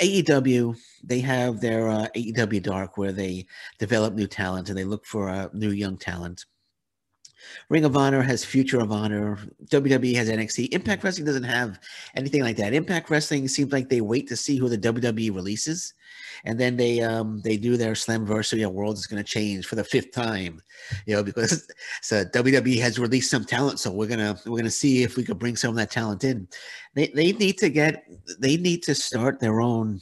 AEW, 0.00 0.76
they 1.04 1.20
have 1.20 1.60
their 1.60 1.88
uh, 1.88 2.08
AEW 2.16 2.60
Dark 2.60 2.98
where 2.98 3.12
they 3.12 3.46
develop 3.78 4.12
new 4.12 4.26
talent 4.26 4.68
and 4.68 4.76
they 4.76 4.82
look 4.82 5.06
for 5.06 5.28
uh, 5.28 5.48
new 5.52 5.70
young 5.70 5.96
talent. 5.96 6.46
Ring 7.68 7.84
of 7.84 7.96
Honor 7.96 8.22
has 8.22 8.44
Future 8.44 8.80
of 8.80 8.92
Honor. 8.92 9.38
WWE 9.66 10.14
has 10.16 10.28
NXT. 10.28 10.72
Impact 10.72 11.02
Wrestling 11.02 11.26
doesn't 11.26 11.44
have 11.44 11.80
anything 12.14 12.42
like 12.42 12.56
that. 12.56 12.74
Impact 12.74 13.10
Wrestling 13.10 13.48
seems 13.48 13.72
like 13.72 13.88
they 13.88 14.00
wait 14.00 14.28
to 14.28 14.36
see 14.36 14.56
who 14.58 14.68
the 14.68 14.78
WWE 14.78 15.34
releases, 15.34 15.94
and 16.44 16.58
then 16.58 16.76
they 16.76 17.00
um 17.00 17.40
they 17.42 17.56
do 17.56 17.76
their 17.76 17.92
Slamversary. 17.92 18.64
World 18.66 18.96
is 18.96 19.06
going 19.06 19.22
to 19.22 19.28
change 19.28 19.66
for 19.66 19.74
the 19.74 19.84
fifth 19.84 20.12
time, 20.12 20.62
you 21.06 21.14
know, 21.14 21.22
because 21.22 21.68
so 22.02 22.24
WWE 22.24 22.80
has 22.80 22.98
released 22.98 23.30
some 23.30 23.44
talent, 23.44 23.80
so 23.80 23.90
we're 23.90 24.08
gonna 24.08 24.38
we're 24.46 24.58
gonna 24.58 24.70
see 24.70 25.02
if 25.02 25.16
we 25.16 25.24
could 25.24 25.38
bring 25.38 25.56
some 25.56 25.70
of 25.70 25.76
that 25.76 25.90
talent 25.90 26.24
in. 26.24 26.48
They 26.94 27.08
they 27.08 27.32
need 27.32 27.58
to 27.58 27.68
get 27.68 28.04
they 28.38 28.56
need 28.56 28.82
to 28.84 28.94
start 28.94 29.40
their 29.40 29.60
own 29.60 30.00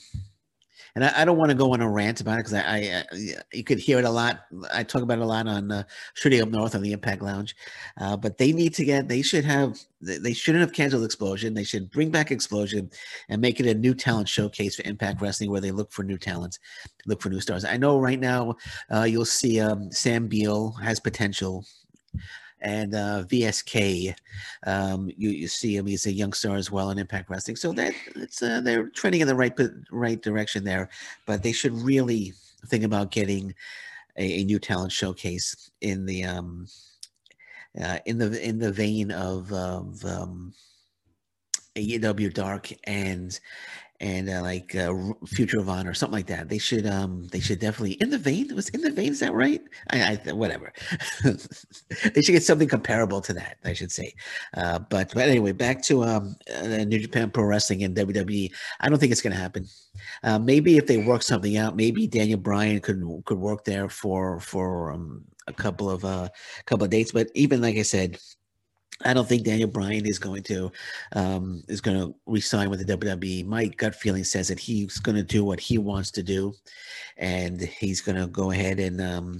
and 0.94 1.04
I, 1.04 1.22
I 1.22 1.24
don't 1.24 1.38
want 1.38 1.50
to 1.50 1.56
go 1.56 1.72
on 1.72 1.80
a 1.80 1.88
rant 1.88 2.20
about 2.20 2.34
it 2.34 2.44
because 2.44 2.54
I, 2.54 3.04
I, 3.12 3.34
you 3.52 3.64
could 3.64 3.78
hear 3.78 3.98
it 3.98 4.04
a 4.04 4.10
lot. 4.10 4.44
I 4.72 4.82
talk 4.82 5.02
about 5.02 5.18
it 5.18 5.22
a 5.22 5.26
lot 5.26 5.46
on 5.46 5.70
uh, 5.70 5.84
Shooting 6.14 6.42
Up 6.42 6.48
North 6.48 6.74
on 6.74 6.82
the 6.82 6.92
Impact 6.92 7.22
Lounge, 7.22 7.56
uh, 7.98 8.16
but 8.16 8.38
they 8.38 8.52
need 8.52 8.74
to 8.74 8.84
get. 8.84 9.08
They 9.08 9.22
should 9.22 9.44
have. 9.44 9.78
They 10.00 10.32
shouldn't 10.32 10.62
have 10.62 10.72
canceled 10.72 11.04
Explosion. 11.04 11.54
They 11.54 11.64
should 11.64 11.90
bring 11.90 12.10
back 12.10 12.30
Explosion 12.30 12.90
and 13.28 13.40
make 13.40 13.60
it 13.60 13.66
a 13.66 13.74
new 13.74 13.94
talent 13.94 14.28
showcase 14.28 14.76
for 14.76 14.82
Impact 14.86 15.20
Wrestling, 15.20 15.50
where 15.50 15.60
they 15.60 15.70
look 15.70 15.92
for 15.92 16.02
new 16.02 16.18
talents, 16.18 16.58
look 17.06 17.22
for 17.22 17.30
new 17.30 17.40
stars. 17.40 17.64
I 17.64 17.76
know 17.76 17.98
right 17.98 18.20
now 18.20 18.56
uh, 18.92 19.04
you'll 19.04 19.24
see 19.24 19.60
um, 19.60 19.90
Sam 19.92 20.26
Beale 20.28 20.72
has 20.82 21.00
potential 21.00 21.64
and 22.62 22.94
uh, 22.94 23.24
VSK. 23.26 24.14
Um, 24.66 25.10
you, 25.16 25.30
you 25.30 25.48
see 25.48 25.76
him; 25.76 25.86
he's 25.86 26.06
a 26.06 26.12
young 26.12 26.32
star 26.32 26.56
as 26.56 26.70
well 26.70 26.90
in 26.90 26.98
Impact 26.98 27.28
Wrestling. 27.28 27.56
So 27.56 27.72
that 27.72 27.94
it's 28.16 28.42
uh, 28.42 28.60
they're 28.60 28.88
trending 28.88 29.20
in 29.20 29.28
the 29.28 29.34
right 29.34 29.56
right 29.90 30.20
direction 30.20 30.64
there. 30.64 30.88
But 31.26 31.42
they 31.42 31.52
should 31.52 31.74
really 31.74 32.32
think 32.68 32.84
about 32.84 33.10
getting 33.10 33.54
a, 34.16 34.40
a 34.40 34.44
new 34.44 34.58
talent 34.58 34.92
showcase 34.92 35.70
in 35.80 36.06
the 36.06 36.24
um, 36.24 36.66
uh, 37.80 37.98
in 38.06 38.18
the 38.18 38.46
in 38.46 38.58
the 38.58 38.72
vein 38.72 39.10
of, 39.10 39.52
of 39.52 40.04
um, 40.04 40.52
AEW 41.76 42.32
Dark 42.34 42.72
and 42.84 43.38
and 44.02 44.28
uh, 44.28 44.42
like 44.42 44.74
uh, 44.74 44.92
Future 45.26 45.60
of 45.60 45.68
Honor 45.68 45.92
or 45.92 45.94
something 45.94 46.16
like 46.16 46.26
that. 46.26 46.48
They 46.48 46.58
should 46.58 46.86
um 46.86 47.28
they 47.28 47.38
should 47.40 47.60
definitely 47.60 47.92
in 47.92 48.10
the 48.10 48.18
vein 48.18 48.54
was 48.54 48.68
in 48.70 48.82
the 48.82 48.90
vein 48.90 49.12
is 49.12 49.20
that 49.20 49.32
right? 49.32 49.62
I, 49.90 50.18
I 50.26 50.32
whatever. 50.32 50.72
they 51.24 52.20
should 52.20 52.32
get 52.32 52.42
something 52.42 52.68
comparable 52.68 53.20
to 53.22 53.32
that. 53.34 53.58
I 53.64 53.72
should 53.72 53.92
say. 53.92 54.12
Uh, 54.54 54.80
but 54.80 55.14
but 55.14 55.28
anyway, 55.28 55.52
back 55.52 55.82
to 55.84 56.02
um 56.02 56.36
uh, 56.54 56.84
New 56.84 56.98
Japan 56.98 57.30
Pro 57.30 57.44
Wrestling 57.44 57.84
and 57.84 57.96
WWE. 57.96 58.52
I 58.80 58.88
don't 58.88 58.98
think 58.98 59.12
it's 59.12 59.22
to 59.22 59.30
happen. 59.30 59.66
Uh, 60.24 60.38
maybe 60.38 60.76
if 60.76 60.86
they 60.86 60.98
work 60.98 61.22
something 61.22 61.56
out, 61.56 61.76
maybe 61.76 62.06
Daniel 62.08 62.40
Bryan 62.40 62.80
could 62.80 63.02
could 63.24 63.38
work 63.38 63.64
there 63.64 63.88
for 63.88 64.40
for 64.40 64.92
um, 64.92 65.24
a 65.46 65.52
couple 65.52 65.88
of 65.88 66.04
uh 66.04 66.28
couple 66.66 66.84
of 66.84 66.90
dates. 66.90 67.12
But 67.12 67.28
even 67.34 67.62
like 67.62 67.76
I 67.76 67.82
said, 67.82 68.18
I 69.04 69.14
don't 69.14 69.28
think 69.28 69.44
Daniel 69.44 69.68
Bryan 69.68 70.06
is 70.06 70.18
going 70.18 70.42
to 70.44 70.70
um, 71.14 71.62
is 71.68 71.80
going 71.80 71.98
to 71.98 72.14
resign 72.26 72.70
with 72.70 72.86
the 72.86 72.96
WWE. 72.96 73.46
My 73.46 73.66
gut 73.66 73.94
feeling 73.94 74.24
says 74.24 74.48
that 74.48 74.60
he's 74.60 74.98
going 74.98 75.16
to 75.16 75.22
do 75.22 75.44
what 75.44 75.60
he 75.60 75.78
wants 75.78 76.10
to 76.12 76.22
do, 76.22 76.54
and 77.16 77.60
he's 77.60 78.00
going 78.00 78.20
to 78.20 78.26
go 78.26 78.50
ahead 78.50 78.78
and 78.78 79.00
um, 79.00 79.38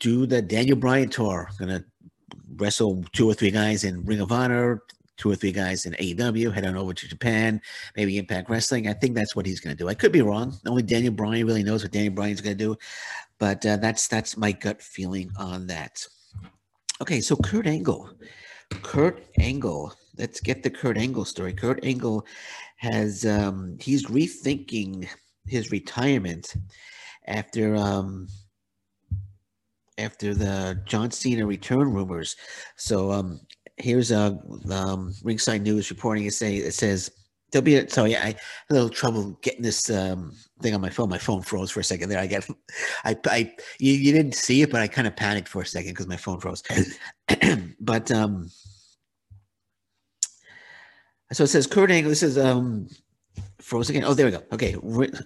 do 0.00 0.26
the 0.26 0.42
Daniel 0.42 0.76
Bryan 0.76 1.08
tour. 1.08 1.48
Going 1.58 1.70
to 1.70 1.84
wrestle 2.56 3.04
two 3.12 3.28
or 3.28 3.34
three 3.34 3.50
guys 3.50 3.84
in 3.84 4.04
Ring 4.04 4.20
of 4.20 4.32
Honor, 4.32 4.82
two 5.16 5.30
or 5.30 5.36
three 5.36 5.52
guys 5.52 5.86
in 5.86 5.92
AEW, 5.94 6.52
head 6.52 6.66
on 6.66 6.76
over 6.76 6.92
to 6.92 7.08
Japan, 7.08 7.60
maybe 7.96 8.18
Impact 8.18 8.50
Wrestling. 8.50 8.88
I 8.88 8.92
think 8.92 9.14
that's 9.14 9.36
what 9.36 9.46
he's 9.46 9.60
going 9.60 9.76
to 9.76 9.82
do. 9.82 9.88
I 9.88 9.94
could 9.94 10.12
be 10.12 10.22
wrong. 10.22 10.58
Only 10.66 10.82
Daniel 10.82 11.12
Bryan 11.12 11.46
really 11.46 11.62
knows 11.62 11.82
what 11.82 11.92
Daniel 11.92 12.14
Bryan's 12.14 12.40
going 12.40 12.58
to 12.58 12.64
do, 12.64 12.76
but 13.38 13.64
uh, 13.64 13.76
that's 13.76 14.08
that's 14.08 14.36
my 14.36 14.52
gut 14.52 14.82
feeling 14.82 15.30
on 15.38 15.66
that. 15.68 16.04
Okay, 17.02 17.20
so 17.20 17.34
Kurt 17.34 17.66
Angle. 17.66 18.10
Kurt 18.84 19.24
Angle. 19.40 19.92
Let's 20.18 20.38
get 20.38 20.62
the 20.62 20.70
Kurt 20.70 20.96
Angle 20.96 21.24
story. 21.24 21.52
Kurt 21.52 21.84
Angle 21.84 22.24
has 22.76 23.26
um 23.26 23.76
he's 23.80 24.06
rethinking 24.06 25.08
his 25.44 25.72
retirement 25.72 26.54
after 27.26 27.74
um 27.74 28.28
after 29.98 30.32
the 30.32 30.80
John 30.84 31.10
Cena 31.10 31.44
return 31.44 31.92
rumors. 31.92 32.36
So 32.76 33.10
um 33.10 33.40
here's 33.78 34.12
a 34.12 34.38
uh, 34.70 34.72
um, 34.72 35.12
ringside 35.24 35.62
news 35.62 35.90
reporting 35.90 36.26
it 36.26 36.34
say 36.34 36.58
it 36.58 36.72
says 36.72 37.10
there'll 37.52 37.64
be 37.64 37.76
a, 37.76 37.88
sorry 37.88 38.16
I 38.16 38.26
had 38.26 38.40
a 38.70 38.74
little 38.74 38.88
trouble 38.88 39.38
getting 39.42 39.62
this 39.62 39.90
um, 39.90 40.32
thing 40.60 40.74
on 40.74 40.80
my 40.80 40.90
phone. 40.90 41.08
My 41.08 41.18
phone 41.18 41.42
froze 41.42 41.70
for 41.70 41.80
a 41.80 41.84
second 41.84 42.08
there. 42.08 42.18
I 42.18 42.26
get 42.26 42.48
I 43.04 43.16
I 43.26 43.54
you, 43.78 43.92
you 43.92 44.12
didn't 44.12 44.34
see 44.34 44.62
it, 44.62 44.70
but 44.70 44.80
I 44.80 44.88
kind 44.88 45.06
of 45.06 45.14
panicked 45.14 45.48
for 45.48 45.62
a 45.62 45.66
second 45.66 45.92
because 45.92 46.08
my 46.08 46.16
phone 46.16 46.40
froze. 46.40 46.62
but 47.80 48.10
um 48.10 48.50
so 51.32 51.44
it 51.44 51.48
says 51.48 51.66
Kurt 51.66 51.90
Angle. 51.90 52.10
This 52.10 52.22
is 52.22 52.36
um 52.36 52.88
froze 53.72 53.88
again. 53.88 54.04
Oh, 54.04 54.12
there 54.12 54.26
we 54.26 54.32
go. 54.32 54.42
Okay, 54.52 54.76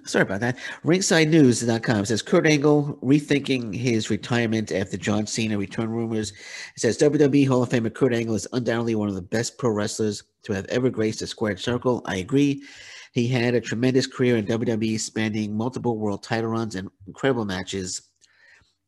sorry 0.04 0.22
about 0.22 0.38
that. 0.38 0.56
RingsideNews.com 0.84 2.04
says 2.04 2.22
Kurt 2.22 2.46
Angle 2.46 2.96
rethinking 3.02 3.74
his 3.74 4.08
retirement 4.08 4.70
after 4.70 4.96
John 4.96 5.26
Cena 5.26 5.58
return 5.58 5.90
rumors. 5.90 6.30
It 6.30 6.80
says 6.80 6.96
WWE 6.98 7.48
Hall 7.48 7.64
of 7.64 7.70
Famer 7.70 7.92
Kurt 7.92 8.14
Angle 8.14 8.36
is 8.36 8.46
undoubtedly 8.52 8.94
one 8.94 9.08
of 9.08 9.16
the 9.16 9.20
best 9.20 9.58
pro 9.58 9.70
wrestlers 9.70 10.22
to 10.44 10.52
have 10.52 10.64
ever 10.66 10.90
graced 10.90 11.22
a 11.22 11.26
squared 11.26 11.58
circle. 11.58 12.02
I 12.06 12.18
agree. 12.18 12.62
He 13.10 13.26
had 13.26 13.56
a 13.56 13.60
tremendous 13.60 14.06
career 14.06 14.36
in 14.36 14.46
WWE, 14.46 15.00
spanning 15.00 15.56
multiple 15.56 15.98
world 15.98 16.22
title 16.22 16.50
runs 16.50 16.76
and 16.76 16.88
incredible 17.08 17.46
matches. 17.46 18.10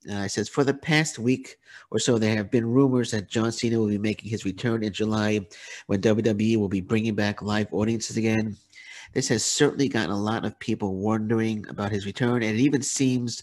Uh, 0.09 0.19
it 0.19 0.29
says 0.29 0.49
for 0.49 0.63
the 0.63 0.75
past 0.75 1.19
week 1.19 1.57
or 1.91 1.99
so, 1.99 2.17
there 2.17 2.37
have 2.37 2.53
been 2.53 2.65
rumors 2.65 3.11
that 3.11 3.29
John 3.29 3.51
Cena 3.51 3.81
will 3.81 3.89
be 3.89 3.99
making 3.99 4.31
his 4.31 4.45
return 4.45 4.85
in 4.85 4.93
July, 4.93 5.41
when 5.89 6.01
WWE 6.01 6.59
will 6.59 6.69
be 6.69 6.81
bringing 6.81 7.17
back 7.17 7.43
live 7.43 7.67
audiences 7.73 8.17
again. 8.17 8.57
This 9.15 9.29
has 9.29 9.45
certainly 9.45 9.89
gotten 9.89 10.11
a 10.11 10.21
lot 10.21 10.45
of 10.45 10.59
people 10.59 10.97
wondering 10.97 11.67
about 11.69 11.93
his 11.93 12.07
return, 12.07 12.43
and 12.43 12.59
it 12.59 12.63
even 12.63 12.83
seems 12.83 13.43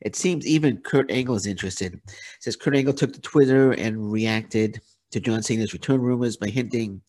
it 0.00 0.16
seems 0.16 0.46
even 0.46 0.78
Kurt 0.78 1.10
Angle 1.10 1.36
is 1.36 1.46
interested. 1.46 1.94
It 1.94 2.02
says 2.40 2.56
Kurt 2.56 2.76
Angle 2.76 2.94
took 2.94 3.12
to 3.12 3.20
Twitter 3.20 3.72
and 3.72 4.12
reacted 4.12 4.80
to 5.12 5.20
John 5.20 5.42
Cena's 5.42 5.72
return 5.72 6.00
rumors 6.00 6.36
by 6.36 6.48
hinting 6.48 7.00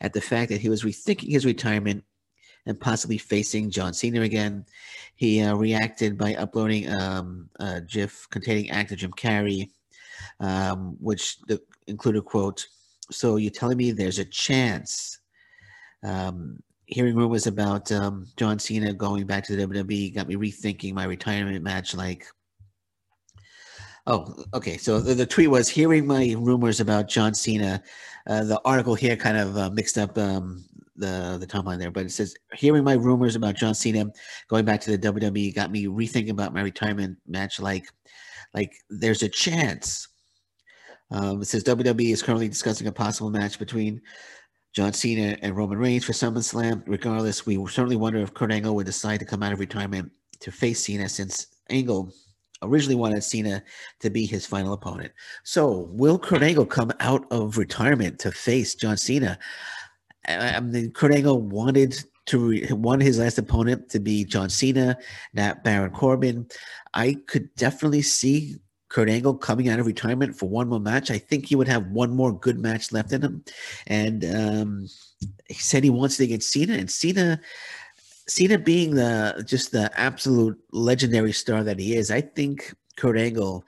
at 0.00 0.12
the 0.12 0.20
fact 0.20 0.50
that 0.50 0.60
he 0.60 0.68
was 0.68 0.82
rethinking 0.82 1.30
his 1.30 1.46
retirement 1.46 2.04
and 2.66 2.78
possibly 2.78 3.18
facing 3.18 3.70
John 3.70 3.92
Cena 3.92 4.22
again. 4.22 4.64
He 5.16 5.40
uh, 5.40 5.54
reacted 5.54 6.18
by 6.18 6.34
uploading 6.34 6.90
um, 6.90 7.48
a 7.60 7.80
GIF 7.80 8.26
containing 8.30 8.70
actor 8.70 8.96
Jim 8.96 9.12
Carrey, 9.12 9.70
um, 10.40 10.96
which 11.00 11.40
the, 11.42 11.60
included 11.86 12.24
quote, 12.24 12.66
"So 13.10 13.36
you're 13.36 13.50
telling 13.50 13.78
me 13.78 13.90
there's 13.92 14.18
a 14.18 14.24
chance?" 14.24 15.18
Um, 16.02 16.58
hearing 16.92 17.16
rumors 17.16 17.46
about 17.46 17.90
um, 17.90 18.26
John 18.36 18.58
Cena 18.58 18.92
going 18.92 19.26
back 19.26 19.44
to 19.44 19.56
the 19.56 19.66
WWE 19.66 20.14
got 20.14 20.28
me 20.28 20.36
rethinking 20.36 20.92
my 20.92 21.04
retirement 21.04 21.64
match. 21.64 21.94
Like, 21.94 22.26
oh, 24.06 24.44
okay. 24.54 24.76
So 24.76 25.00
the, 25.00 25.14
the 25.14 25.26
tweet 25.26 25.50
was 25.50 25.68
hearing 25.68 26.06
my 26.06 26.34
rumors 26.38 26.80
about 26.80 27.08
John 27.08 27.34
Cena. 27.34 27.82
Uh, 28.26 28.44
the 28.44 28.60
article 28.64 28.94
here 28.94 29.16
kind 29.16 29.36
of 29.36 29.56
uh, 29.56 29.70
mixed 29.70 29.98
up 29.98 30.16
um, 30.18 30.64
the 30.96 31.38
the 31.40 31.46
timeline 31.46 31.78
there, 31.78 31.90
but 31.90 32.04
it 32.04 32.12
says 32.12 32.34
hearing 32.54 32.84
my 32.84 32.94
rumors 32.94 33.34
about 33.34 33.56
John 33.56 33.74
Cena 33.74 34.06
going 34.48 34.64
back 34.64 34.80
to 34.82 34.96
the 34.96 35.12
WWE 35.12 35.54
got 35.54 35.72
me 35.72 35.86
rethinking 35.86 36.30
about 36.30 36.54
my 36.54 36.60
retirement 36.60 37.18
match. 37.26 37.58
Like, 37.58 37.86
like 38.54 38.72
there's 38.90 39.22
a 39.22 39.28
chance. 39.28 40.08
Um, 41.10 41.42
it 41.42 41.46
says 41.46 41.64
WWE 41.64 42.12
is 42.12 42.22
currently 42.22 42.48
discussing 42.48 42.86
a 42.86 42.92
possible 42.92 43.30
match 43.30 43.58
between 43.58 44.00
John 44.72 44.92
Cena 44.92 45.36
and 45.42 45.56
Roman 45.56 45.78
Reigns 45.78 46.04
for 46.04 46.12
SummerSlam. 46.12 46.82
Regardless, 46.86 47.44
we 47.44 47.56
certainly 47.66 47.96
wonder 47.96 48.20
if 48.20 48.32
Kurt 48.32 48.52
Angle 48.52 48.74
would 48.74 48.86
decide 48.86 49.20
to 49.20 49.26
come 49.26 49.42
out 49.42 49.52
of 49.52 49.60
retirement 49.60 50.10
to 50.40 50.50
face 50.50 50.84
Cena 50.84 51.08
since 51.08 51.46
Angle 51.70 52.12
originally 52.62 52.94
wanted 52.94 53.22
Cena 53.22 53.62
to 54.00 54.10
be 54.10 54.24
his 54.24 54.46
final 54.46 54.72
opponent. 54.72 55.12
So, 55.44 55.88
will 55.90 56.18
Kurt 56.18 56.42
Angle 56.42 56.66
come 56.66 56.92
out 57.00 57.26
of 57.30 57.58
retirement 57.58 58.18
to 58.20 58.32
face 58.32 58.74
John 58.74 58.96
Cena? 58.96 59.38
I 60.26 60.60
mean, 60.60 60.92
Kurt 60.92 61.12
Angle 61.12 61.42
wanted 61.42 62.02
to 62.26 62.74
one 62.74 63.00
his 63.00 63.18
last 63.18 63.38
opponent 63.38 63.88
to 63.90 64.00
be 64.00 64.24
John 64.24 64.48
Cena, 64.48 64.96
not 65.34 65.64
Baron 65.64 65.90
Corbin. 65.90 66.46
I 66.94 67.16
could 67.26 67.52
definitely 67.56 68.02
see 68.02 68.56
Kurt 68.92 69.08
Angle 69.08 69.38
coming 69.38 69.70
out 69.70 69.80
of 69.80 69.86
retirement 69.86 70.36
for 70.36 70.50
one 70.50 70.68
more 70.68 70.78
match. 70.78 71.10
I 71.10 71.16
think 71.16 71.46
he 71.46 71.56
would 71.56 71.66
have 71.66 71.86
one 71.86 72.10
more 72.10 72.30
good 72.30 72.58
match 72.58 72.92
left 72.92 73.10
in 73.12 73.22
him. 73.22 73.42
And 73.86 74.22
um, 74.22 74.88
he 75.48 75.54
said 75.54 75.82
he 75.82 75.88
wants 75.88 76.18
to 76.18 76.26
get 76.26 76.42
Cena, 76.42 76.74
and 76.74 76.90
Cena, 76.90 77.40
Cena 78.28 78.58
being 78.58 78.94
the 78.94 79.42
just 79.48 79.72
the 79.72 79.90
absolute 79.98 80.60
legendary 80.72 81.32
star 81.32 81.64
that 81.64 81.78
he 81.78 81.96
is, 81.96 82.10
I 82.10 82.20
think 82.20 82.74
Kurt 82.96 83.16
Angle 83.16 83.64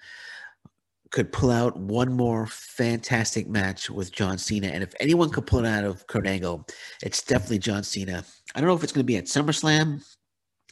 could 1.10 1.32
pull 1.32 1.50
out 1.50 1.74
one 1.78 2.12
more 2.12 2.46
fantastic 2.46 3.48
match 3.48 3.88
with 3.88 4.12
John 4.12 4.36
Cena. 4.36 4.66
And 4.66 4.82
if 4.82 4.92
anyone 5.00 5.30
could 5.30 5.46
pull 5.46 5.60
it 5.60 5.66
out 5.66 5.84
of 5.84 6.06
Kurt 6.06 6.26
Angle, 6.26 6.66
it's 7.02 7.22
definitely 7.22 7.60
John 7.60 7.82
Cena. 7.82 8.22
I 8.54 8.60
don't 8.60 8.68
know 8.68 8.76
if 8.76 8.84
it's 8.84 8.92
going 8.92 9.06
to 9.06 9.12
be 9.12 9.16
at 9.16 9.24
SummerSlam. 9.24 10.04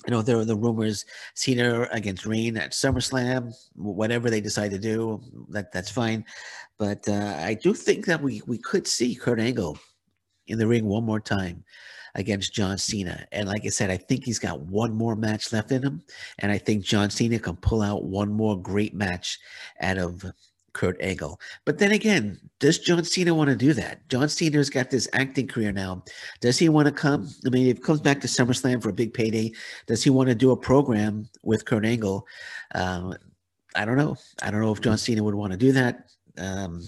I 0.07 0.11
know 0.11 0.23
there 0.23 0.39
are 0.39 0.45
the 0.45 0.57
rumors 0.57 1.05
Cena 1.35 1.87
against 1.93 2.27
Reign 2.27 2.57
at 2.57 2.73
SummerSlam, 2.73 3.55
whatever 3.75 4.31
they 4.31 4.41
decide 4.41 4.71
to 4.73 4.79
do, 4.79 5.21
that 5.51 5.73
that's 5.73 5.91
fine. 5.91 6.25
But 6.79 7.09
uh, 7.09 7.37
I 7.39 7.55
do 7.55 7.75
think 7.75 8.07
that 8.07 8.21
we 8.21 8.43
we 8.47 8.59
could 8.59 8.87
see 8.87 9.15
Kurt 9.15 9.41
Angle 9.41 9.79
in 10.49 10.59
the 10.59 10.67
ring 10.67 10.87
one 10.87 11.05
more 11.05 11.21
time 11.21 11.65
against 12.15 12.53
John 12.53 12.77
Cena. 12.79 13.27
And 13.33 13.49
like 13.49 13.65
I 13.65 13.69
said, 13.69 13.91
I 13.91 13.97
think 13.97 14.25
he's 14.25 14.39
got 14.39 14.61
one 14.61 14.93
more 14.93 15.17
match 15.17 15.53
left 15.53 15.73
in 15.73 15.83
him. 15.83 16.03
And 16.41 16.53
I 16.53 16.59
think 16.59 16.85
John 16.85 17.11
Cena 17.11 17.39
can 17.39 17.57
pull 17.57 17.81
out 17.81 18.05
one 18.05 18.31
more 18.31 18.61
great 18.61 18.95
match 18.95 19.39
out 19.81 19.99
of 19.99 20.25
Kurt 20.73 21.01
Angle. 21.01 21.41
But 21.65 21.79
then 21.79 21.93
again, 21.93 22.39
does 22.61 22.79
John 22.79 23.05
Cena 23.05 23.35
want 23.35 23.51
to 23.51 23.57
do 23.57 23.73
that? 23.75 24.09
John 24.09 24.29
Cena's 24.29 24.71
got 24.71 24.91
this 24.91 25.09
acting 25.13 25.47
career 25.47 25.73
now. 25.73 26.05
Does 26.41 26.59
he 26.59 26.69
want 26.69 26.87
to 26.87 26.93
come? 26.93 27.29
I 27.47 27.51
mean, 27.51 27.69
if 27.69 27.79
he 27.79 27.83
comes 27.83 28.01
back 28.01 28.21
to 28.21 28.27
SummerSlam 28.27 28.83
for 28.83 28.89
a 28.89 28.95
big 28.95 29.15
payday, 29.15 29.53
does 29.87 30.03
he 30.03 30.11
want 30.11 30.29
to 30.29 30.35
do 30.35 30.51
a 30.51 30.57
program 30.57 31.29
with 31.43 31.65
Kurt 31.65 31.85
Angle? 31.85 32.27
Um, 32.75 33.15
I 33.75 33.85
don't 33.85 33.97
know. 33.97 34.17
I 34.43 34.51
don't 34.51 34.61
know 34.61 34.73
if 34.73 34.81
John 34.81 34.99
Cena 34.99 35.23
would 35.23 35.35
want 35.35 35.53
to 35.53 35.59
do 35.59 35.73
that. 35.73 36.11
Um, 36.39 36.83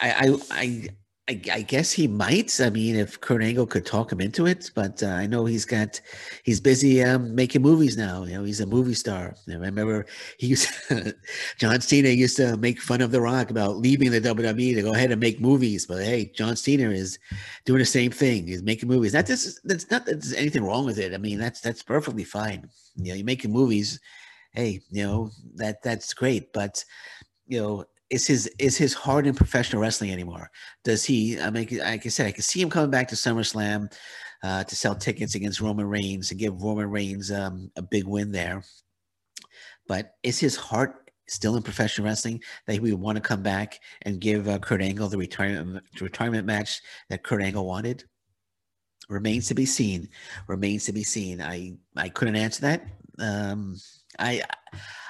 I, 0.00 0.10
I, 0.10 0.36
I 0.50 0.88
I, 1.26 1.40
I, 1.50 1.62
guess 1.62 1.90
he 1.90 2.06
might. 2.06 2.60
I 2.60 2.68
mean, 2.68 2.96
if 2.96 3.18
Kurt 3.18 3.42
Angle 3.42 3.66
could 3.66 3.86
talk 3.86 4.12
him 4.12 4.20
into 4.20 4.44
it, 4.46 4.70
but 4.74 5.02
uh, 5.02 5.06
I 5.06 5.26
know 5.26 5.46
he's 5.46 5.64
got 5.64 5.98
he's 6.42 6.60
busy 6.60 7.02
um, 7.02 7.34
making 7.34 7.62
movies 7.62 7.96
now. 7.96 8.24
You 8.24 8.34
know, 8.34 8.44
he's 8.44 8.60
a 8.60 8.66
movie 8.66 8.92
star. 8.92 9.34
I 9.48 9.54
remember 9.54 10.04
he 10.38 10.48
used 10.48 10.68
John 11.58 11.80
Cena 11.80 12.10
used 12.10 12.36
to 12.36 12.58
make 12.58 12.78
fun 12.78 13.00
of 13.00 13.10
The 13.10 13.22
Rock 13.22 13.50
about 13.50 13.78
leaving 13.78 14.10
the 14.10 14.20
WWE 14.20 14.74
to 14.74 14.82
go 14.82 14.92
ahead 14.92 15.12
and 15.12 15.20
make 15.20 15.40
movies. 15.40 15.86
But 15.86 16.04
hey, 16.04 16.30
John 16.34 16.56
Cena 16.56 16.90
is 16.90 17.18
doing 17.64 17.78
the 17.78 17.86
same 17.86 18.10
thing. 18.10 18.46
He's 18.46 18.62
making 18.62 18.90
movies. 18.90 19.12
That 19.12 19.30
is 19.30 19.58
that's 19.64 19.90
not 19.90 20.04
that 20.04 20.20
there's 20.20 20.34
anything 20.34 20.62
wrong 20.62 20.84
with 20.84 20.98
it. 20.98 21.14
I 21.14 21.18
mean, 21.18 21.38
that's 21.38 21.62
that's 21.62 21.82
perfectly 21.82 22.24
fine. 22.24 22.68
You 22.96 23.08
know, 23.08 23.14
you're 23.14 23.24
making 23.24 23.50
movies. 23.50 23.98
Hey, 24.52 24.82
you 24.90 25.04
know 25.04 25.30
that 25.54 25.82
that's 25.82 26.12
great. 26.12 26.52
But 26.52 26.84
you 27.46 27.62
know 27.62 27.84
is 28.10 28.26
his 28.26 28.50
is 28.58 28.76
his 28.76 28.94
heart 28.94 29.26
in 29.26 29.34
professional 29.34 29.82
wrestling 29.82 30.10
anymore? 30.10 30.50
Does 30.84 31.04
he? 31.04 31.40
I 31.40 31.50
mean, 31.50 31.68
like 31.78 32.06
I 32.06 32.08
said, 32.08 32.26
I 32.26 32.32
can 32.32 32.42
see 32.42 32.60
him 32.60 32.70
coming 32.70 32.90
back 32.90 33.08
to 33.08 33.14
SummerSlam 33.14 33.92
uh, 34.42 34.64
to 34.64 34.76
sell 34.76 34.94
tickets 34.94 35.34
against 35.34 35.60
Roman 35.60 35.86
Reigns 35.86 36.30
and 36.30 36.40
give 36.40 36.62
Roman 36.62 36.90
Reigns 36.90 37.32
um, 37.32 37.70
a 37.76 37.82
big 37.82 38.06
win 38.06 38.30
there. 38.30 38.62
But 39.88 40.14
is 40.22 40.38
his 40.38 40.56
heart 40.56 41.10
still 41.26 41.56
in 41.56 41.62
professional 41.62 42.06
wrestling 42.06 42.42
that 42.66 42.74
he 42.74 42.80
would 42.80 42.94
want 42.94 43.16
to 43.16 43.22
come 43.22 43.42
back 43.42 43.80
and 44.02 44.20
give 44.20 44.46
uh, 44.48 44.58
Kurt 44.58 44.82
Angle 44.82 45.08
the 45.08 45.18
retirement 45.18 45.82
retirement 46.00 46.46
match 46.46 46.82
that 47.08 47.22
Kurt 47.22 47.42
Angle 47.42 47.66
wanted? 47.66 48.04
Remains 49.08 49.48
to 49.48 49.54
be 49.54 49.66
seen. 49.66 50.08
Remains 50.46 50.84
to 50.84 50.92
be 50.92 51.04
seen. 51.04 51.40
I 51.40 51.74
I 51.96 52.08
couldn't 52.10 52.36
answer 52.36 52.62
that. 52.62 52.86
Um, 53.18 53.76
I 54.18 54.42
I 54.72 55.03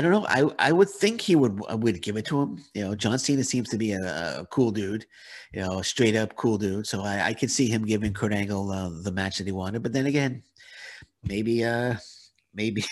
don't 0.00 0.10
know. 0.10 0.26
I 0.28 0.68
I 0.68 0.72
would 0.72 0.88
think 0.88 1.20
he 1.20 1.36
would 1.36 1.60
uh, 1.70 1.76
would 1.76 2.02
give 2.02 2.16
it 2.16 2.26
to 2.26 2.40
him. 2.40 2.64
You 2.74 2.84
know, 2.84 2.94
John 2.94 3.18
Cena 3.18 3.44
seems 3.44 3.68
to 3.70 3.78
be 3.78 3.92
a, 3.92 4.40
a 4.40 4.46
cool 4.46 4.70
dude. 4.70 5.06
You 5.52 5.62
know, 5.62 5.82
straight 5.82 6.16
up 6.16 6.36
cool 6.36 6.58
dude. 6.58 6.86
So 6.86 7.02
I, 7.02 7.28
I 7.28 7.34
could 7.34 7.50
see 7.50 7.68
him 7.68 7.84
giving 7.84 8.12
Kurt 8.14 8.32
Angle 8.32 8.70
uh, 8.70 8.90
the 9.02 9.12
match 9.12 9.38
that 9.38 9.46
he 9.46 9.52
wanted. 9.52 9.82
But 9.82 9.92
then 9.92 10.06
again, 10.06 10.42
maybe 11.24 11.64
uh 11.64 11.96
maybe 12.54 12.84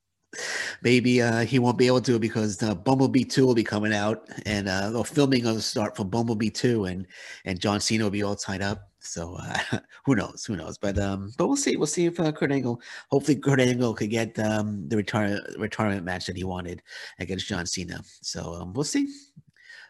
maybe 0.82 1.22
uh, 1.22 1.44
he 1.44 1.58
won't 1.58 1.78
be 1.78 1.86
able 1.86 2.00
to 2.02 2.18
because 2.18 2.62
uh, 2.62 2.74
Bumblebee 2.74 3.24
Two 3.24 3.46
will 3.46 3.54
be 3.54 3.64
coming 3.64 3.92
out, 3.92 4.28
and 4.46 4.68
uh, 4.68 4.90
the 4.90 5.04
filming 5.04 5.44
will 5.44 5.60
start 5.60 5.96
for 5.96 6.04
Bumblebee 6.04 6.50
Two, 6.50 6.86
and 6.86 7.06
and 7.44 7.60
John 7.60 7.80
Cena 7.80 8.04
will 8.04 8.10
be 8.10 8.22
all 8.22 8.36
tied 8.36 8.62
up. 8.62 8.91
So 9.02 9.36
uh, 9.38 9.78
who 10.04 10.14
knows? 10.14 10.44
Who 10.44 10.56
knows? 10.56 10.78
But 10.78 10.98
um, 10.98 11.32
but 11.36 11.48
we'll 11.48 11.56
see. 11.56 11.76
We'll 11.76 11.86
see 11.86 12.06
if 12.06 12.18
uh, 12.18 12.32
Kurt 12.32 12.52
Angle. 12.52 12.80
Hopefully, 13.10 13.36
Kurt 13.36 13.60
Angle 13.60 13.94
could 13.94 14.10
get 14.10 14.38
um, 14.38 14.88
the 14.88 14.96
retire 14.96 15.40
retirement 15.58 16.04
match 16.04 16.26
that 16.26 16.36
he 16.36 16.44
wanted 16.44 16.82
against 17.18 17.48
John 17.48 17.66
Cena. 17.66 18.00
So 18.22 18.54
um, 18.54 18.72
we'll 18.72 18.84
see. 18.84 19.08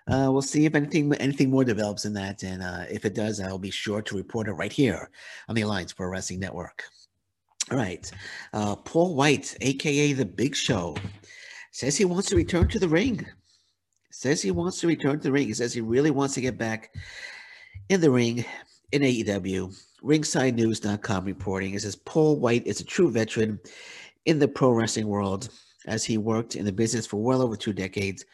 Uh, 0.09 0.29
we'll 0.33 0.42
see 0.42 0.66
if 0.66 0.75
anything 0.75 1.14
anything 1.14 1.51
more 1.51 1.64
develops 1.64 2.05
in 2.05 2.12
that, 2.14 2.42
and 2.42 2.62
uh, 2.62 2.85
if 2.90 3.05
it 3.05 3.14
does, 3.14 3.38
I'll 3.38 3.59
be 3.59 3.70
sure 3.70 4.03
to 4.03 4.16
report 4.16 4.48
it 4.48 4.53
right 4.53 4.72
here 4.72 5.11
on 5.48 5.55
the 5.55 5.62
Alliance 5.62 5.92
Pro 5.92 6.09
Wrestling 6.09 6.40
Network. 6.40 6.83
All 7.70 7.79
right, 7.79 8.11
uh, 8.53 8.75
Paul 8.75 9.14
White, 9.14 9.57
aka 9.61 10.12
the 10.12 10.27
Big 10.27 10.57
Show, 10.57 10.96
says 11.70 11.96
he 11.96 12.05
wants 12.05 12.29
to 12.31 12.37
return 12.37 12.66
to 12.68 12.81
the 12.81 12.88
ring. 12.88 13.25
Says 14.11 14.42
he 14.42 14.51
wants 14.51 14.81
to 14.81 14.88
return 14.88 15.18
to 15.18 15.22
the 15.22 15.33
ring. 15.33 15.46
He 15.46 15.55
says 15.55 15.72
he 15.72 15.81
really 15.81 16.11
wants 16.11 16.35
to 16.35 16.40
get 16.40 16.59
back 16.59 16.92
in 17.88 18.01
the 18.01 18.11
ring 18.11 18.44
in 18.92 19.02
AEW, 19.02 19.74
ringsidenews.com 20.02 21.24
reporting. 21.24 21.74
It 21.74 21.83
says 21.83 21.96
Paul 21.96 22.38
White 22.38 22.66
is 22.66 22.81
a 22.81 22.85
true 22.85 23.11
veteran 23.11 23.59
in 24.26 24.38
the 24.38 24.48
pro 24.48 24.70
wrestling 24.70 25.09
world 25.09 25.48
as 25.87 26.05
he 26.05 26.18
worked 26.18 26.57
in 26.57 26.64
the 26.64 26.72
business 26.72 27.07
for 27.07 27.22
well 27.22 27.42
over 27.42 27.57
two 27.57 27.72
decades. 27.72 28.24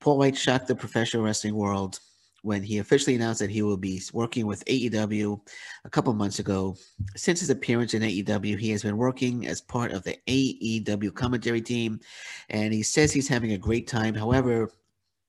Paul 0.00 0.18
White 0.18 0.36
shocked 0.36 0.66
the 0.66 0.74
professional 0.74 1.22
wrestling 1.22 1.54
world 1.54 2.00
when 2.42 2.62
he 2.62 2.78
officially 2.78 3.16
announced 3.16 3.40
that 3.40 3.50
he 3.50 3.62
will 3.62 3.76
be 3.76 4.00
working 4.12 4.46
with 4.46 4.64
AEW 4.66 5.40
a 5.84 5.90
couple 5.90 6.14
months 6.14 6.38
ago. 6.38 6.76
Since 7.16 7.40
his 7.40 7.50
appearance 7.50 7.94
in 7.94 8.02
AEW, 8.02 8.58
he 8.58 8.70
has 8.70 8.82
been 8.82 8.96
working 8.96 9.46
as 9.46 9.60
part 9.60 9.92
of 9.92 10.04
the 10.04 10.16
AEW 10.28 11.14
commentary 11.14 11.60
team, 11.60 12.00
and 12.48 12.72
he 12.72 12.82
says 12.82 13.12
he's 13.12 13.28
having 13.28 13.52
a 13.52 13.58
great 13.58 13.88
time. 13.88 14.14
However, 14.14 14.70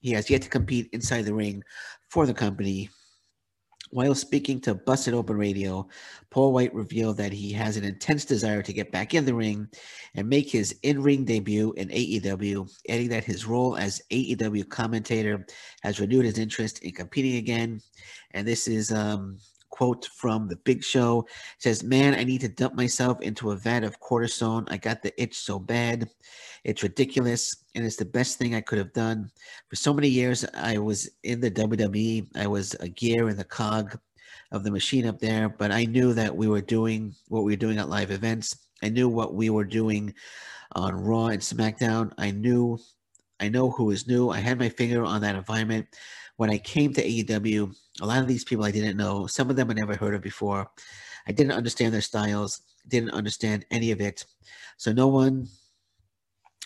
he 0.01 0.11
has 0.11 0.29
yet 0.29 0.43
to 0.43 0.49
compete 0.49 0.89
inside 0.93 1.25
the 1.25 1.33
ring 1.33 1.63
for 2.09 2.25
the 2.25 2.33
company 2.33 2.89
while 3.91 4.13
speaking 4.13 4.59
to 4.61 4.75
Busted 4.75 5.13
Open 5.13 5.35
Radio, 5.37 5.87
Paul 6.29 6.53
White 6.53 6.73
revealed 6.73 7.17
that 7.17 7.33
he 7.33 7.51
has 7.53 7.75
an 7.75 7.83
intense 7.83 8.25
desire 8.25 8.61
to 8.61 8.73
get 8.73 8.91
back 8.91 9.13
in 9.13 9.25
the 9.25 9.33
ring 9.33 9.67
and 10.15 10.29
make 10.29 10.49
his 10.49 10.75
in 10.83 11.01
ring 11.01 11.25
debut 11.25 11.73
in 11.73 11.89
AEW, 11.89 12.69
adding 12.87 13.09
that 13.09 13.23
his 13.23 13.45
role 13.45 13.77
as 13.77 14.01
AEW 14.11 14.69
commentator 14.69 15.45
has 15.81 15.99
renewed 15.99 16.25
his 16.25 16.37
interest 16.37 16.79
in 16.83 16.91
competing 16.91 17.37
again. 17.37 17.81
And 18.31 18.47
this 18.47 18.67
is 18.67 18.91
um, 18.91 19.37
quote 19.69 20.05
from 20.05 20.47
the 20.47 20.55
big 20.57 20.83
show. 20.83 21.25
It 21.57 21.63
says 21.63 21.83
man 21.83 22.15
i 22.15 22.23
need 22.23 22.41
to 22.41 22.49
dump 22.49 22.75
myself 22.75 23.21
into 23.21 23.51
a 23.51 23.55
vat 23.55 23.83
of 23.83 23.99
cortisone. 23.99 24.67
I 24.71 24.77
got 24.77 25.01
the 25.01 25.21
itch 25.21 25.37
so 25.37 25.59
bad. 25.59 26.09
It's 26.63 26.83
ridiculous 26.83 27.55
and 27.75 27.85
it's 27.85 27.95
the 27.95 28.05
best 28.05 28.37
thing 28.37 28.55
i 28.55 28.61
could 28.61 28.77
have 28.77 28.93
done. 28.93 29.31
For 29.69 29.75
so 29.75 29.93
many 29.93 30.09
years 30.09 30.45
i 30.53 30.77
was 30.77 31.09
in 31.23 31.39
the 31.39 31.51
wwe 31.51 32.27
i 32.35 32.47
was 32.47 32.73
a 32.75 32.89
gear 32.89 33.29
in 33.29 33.37
the 33.37 33.43
cog 33.43 33.97
of 34.51 34.63
the 34.63 34.71
machine 34.71 35.05
up 35.05 35.19
there 35.19 35.47
but 35.47 35.71
i 35.71 35.85
knew 35.85 36.13
that 36.13 36.35
we 36.35 36.47
were 36.47 36.61
doing 36.61 37.13
what 37.27 37.43
we 37.43 37.53
were 37.53 37.57
doing 37.57 37.77
at 37.77 37.89
live 37.89 38.11
events. 38.11 38.57
I 38.81 38.89
knew 38.89 39.09
what 39.09 39.33
we 39.33 39.49
were 39.49 39.65
doing 39.65 40.13
on 40.73 40.95
raw 40.95 41.27
and 41.27 41.41
smackdown. 41.41 42.13
I 42.17 42.31
knew 42.31 42.79
i 43.39 43.49
know 43.49 43.71
who 43.71 43.91
is 43.91 44.07
new. 44.07 44.29
I 44.29 44.39
had 44.39 44.59
my 44.59 44.69
finger 44.69 45.03
on 45.03 45.21
that 45.21 45.35
environment. 45.35 45.87
When 46.37 46.49
I 46.49 46.57
came 46.57 46.93
to 46.93 47.03
AEW, 47.03 47.75
a 48.01 48.05
lot 48.05 48.19
of 48.19 48.27
these 48.27 48.43
people 48.43 48.65
I 48.65 48.71
didn't 48.71 48.97
know. 48.97 49.27
Some 49.27 49.49
of 49.49 49.55
them 49.55 49.69
I 49.69 49.73
never 49.73 49.95
heard 49.95 50.15
of 50.15 50.21
before. 50.21 50.69
I 51.27 51.31
didn't 51.31 51.53
understand 51.53 51.93
their 51.93 52.01
styles, 52.01 52.61
didn't 52.87 53.11
understand 53.11 53.65
any 53.71 53.91
of 53.91 54.01
it. 54.01 54.25
So 54.77 54.91
no 54.91 55.07
one 55.07 55.47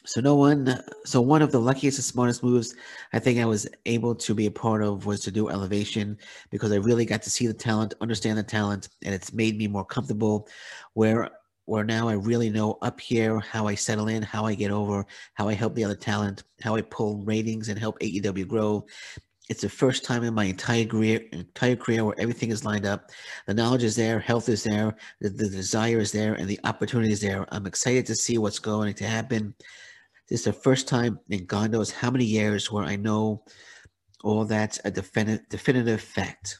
so 0.05 0.19
no 0.19 0.35
one 0.35 0.81
so 1.05 1.21
one 1.21 1.41
of 1.41 1.51
the 1.51 1.59
luckiest 1.59 1.97
and 1.97 2.03
smartest 2.03 2.43
moves 2.43 2.75
I 3.13 3.19
think 3.19 3.39
I 3.39 3.45
was 3.45 3.67
able 3.85 4.13
to 4.15 4.35
be 4.35 4.47
a 4.47 4.51
part 4.51 4.83
of 4.83 5.05
was 5.05 5.21
to 5.21 5.31
do 5.31 5.49
elevation 5.49 6.17
because 6.49 6.73
I 6.73 6.75
really 6.75 7.05
got 7.05 7.21
to 7.23 7.29
see 7.29 7.47
the 7.47 7.53
talent, 7.53 7.93
understand 8.01 8.37
the 8.37 8.43
talent, 8.43 8.89
and 9.03 9.15
it's 9.15 9.31
made 9.31 9.57
me 9.57 9.67
more 9.67 9.85
comfortable 9.85 10.47
where 10.93 11.29
where 11.65 11.85
now 11.85 12.09
I 12.09 12.13
really 12.13 12.49
know 12.49 12.77
up 12.81 12.99
here 12.99 13.39
how 13.39 13.67
I 13.67 13.75
settle 13.75 14.09
in, 14.09 14.21
how 14.21 14.45
I 14.45 14.53
get 14.53 14.71
over, 14.71 15.05
how 15.35 15.47
I 15.47 15.53
help 15.53 15.75
the 15.75 15.85
other 15.85 15.95
talent, 15.95 16.43
how 16.61 16.75
I 16.75 16.81
pull 16.81 17.23
ratings 17.23 17.69
and 17.69 17.79
help 17.79 17.97
AEW 17.99 18.47
grow. 18.47 18.85
It's 19.49 19.61
the 19.61 19.69
first 19.69 20.05
time 20.05 20.23
in 20.23 20.33
my 20.33 20.45
entire 20.45 20.85
career, 20.85 21.21
entire 21.33 21.75
career 21.75 22.05
where 22.05 22.19
everything 22.19 22.49
is 22.49 22.63
lined 22.63 22.85
up. 22.85 23.11
The 23.45 23.53
knowledge 23.53 23.83
is 23.83 23.95
there, 23.95 24.19
health 24.19 24.47
is 24.47 24.63
there, 24.63 24.95
the, 25.19 25.29
the 25.29 25.49
desire 25.49 25.99
is 25.99 26.13
there, 26.13 26.35
and 26.35 26.47
the 26.47 26.59
opportunity 26.63 27.11
is 27.11 27.21
there. 27.21 27.45
I'm 27.51 27.67
excited 27.67 28.05
to 28.05 28.15
see 28.15 28.37
what's 28.37 28.59
going 28.59 28.93
to 28.93 29.05
happen. 29.05 29.53
This 30.29 30.39
is 30.39 30.45
the 30.45 30.53
first 30.53 30.87
time 30.87 31.19
in 31.29 31.45
God 31.45 31.71
knows 31.71 31.91
how 31.91 32.09
many 32.09 32.23
years 32.23 32.71
where 32.71 32.85
I 32.85 32.95
know 32.95 33.43
all 34.23 34.45
that's 34.45 34.79
a 34.85 34.91
definitive, 34.91 35.47
definitive 35.49 35.99
fact. 35.99 36.59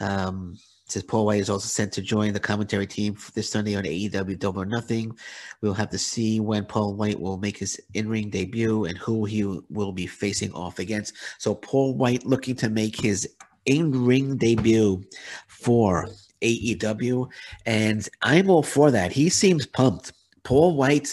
Um, 0.00 0.56
says 0.92 1.02
Paul 1.02 1.26
White 1.26 1.40
is 1.40 1.50
also 1.50 1.66
set 1.66 1.90
to 1.92 2.02
join 2.02 2.32
the 2.32 2.40
commentary 2.40 2.86
team 2.86 3.16
this 3.34 3.48
Sunday 3.50 3.74
on 3.74 3.84
AEW 3.84 4.38
Double 4.38 4.62
or 4.62 4.66
Nothing. 4.66 5.16
We'll 5.60 5.74
have 5.74 5.90
to 5.90 5.98
see 5.98 6.40
when 6.40 6.64
Paul 6.64 6.94
White 6.94 7.18
will 7.18 7.38
make 7.38 7.56
his 7.56 7.80
in-ring 7.94 8.30
debut 8.30 8.84
and 8.84 8.98
who 8.98 9.24
he 9.24 9.44
will 9.70 9.92
be 9.92 10.06
facing 10.06 10.52
off 10.52 10.78
against. 10.78 11.14
So 11.38 11.54
Paul 11.54 11.94
White 11.94 12.26
looking 12.26 12.54
to 12.56 12.68
make 12.68 13.00
his 13.00 13.28
in-ring 13.66 14.36
debut 14.36 15.02
for 15.46 16.08
AEW, 16.42 17.28
and 17.66 18.08
I'm 18.22 18.50
all 18.50 18.62
for 18.62 18.90
that. 18.90 19.12
He 19.12 19.28
seems 19.28 19.66
pumped. 19.66 20.12
Paul 20.42 20.76
White, 20.76 21.08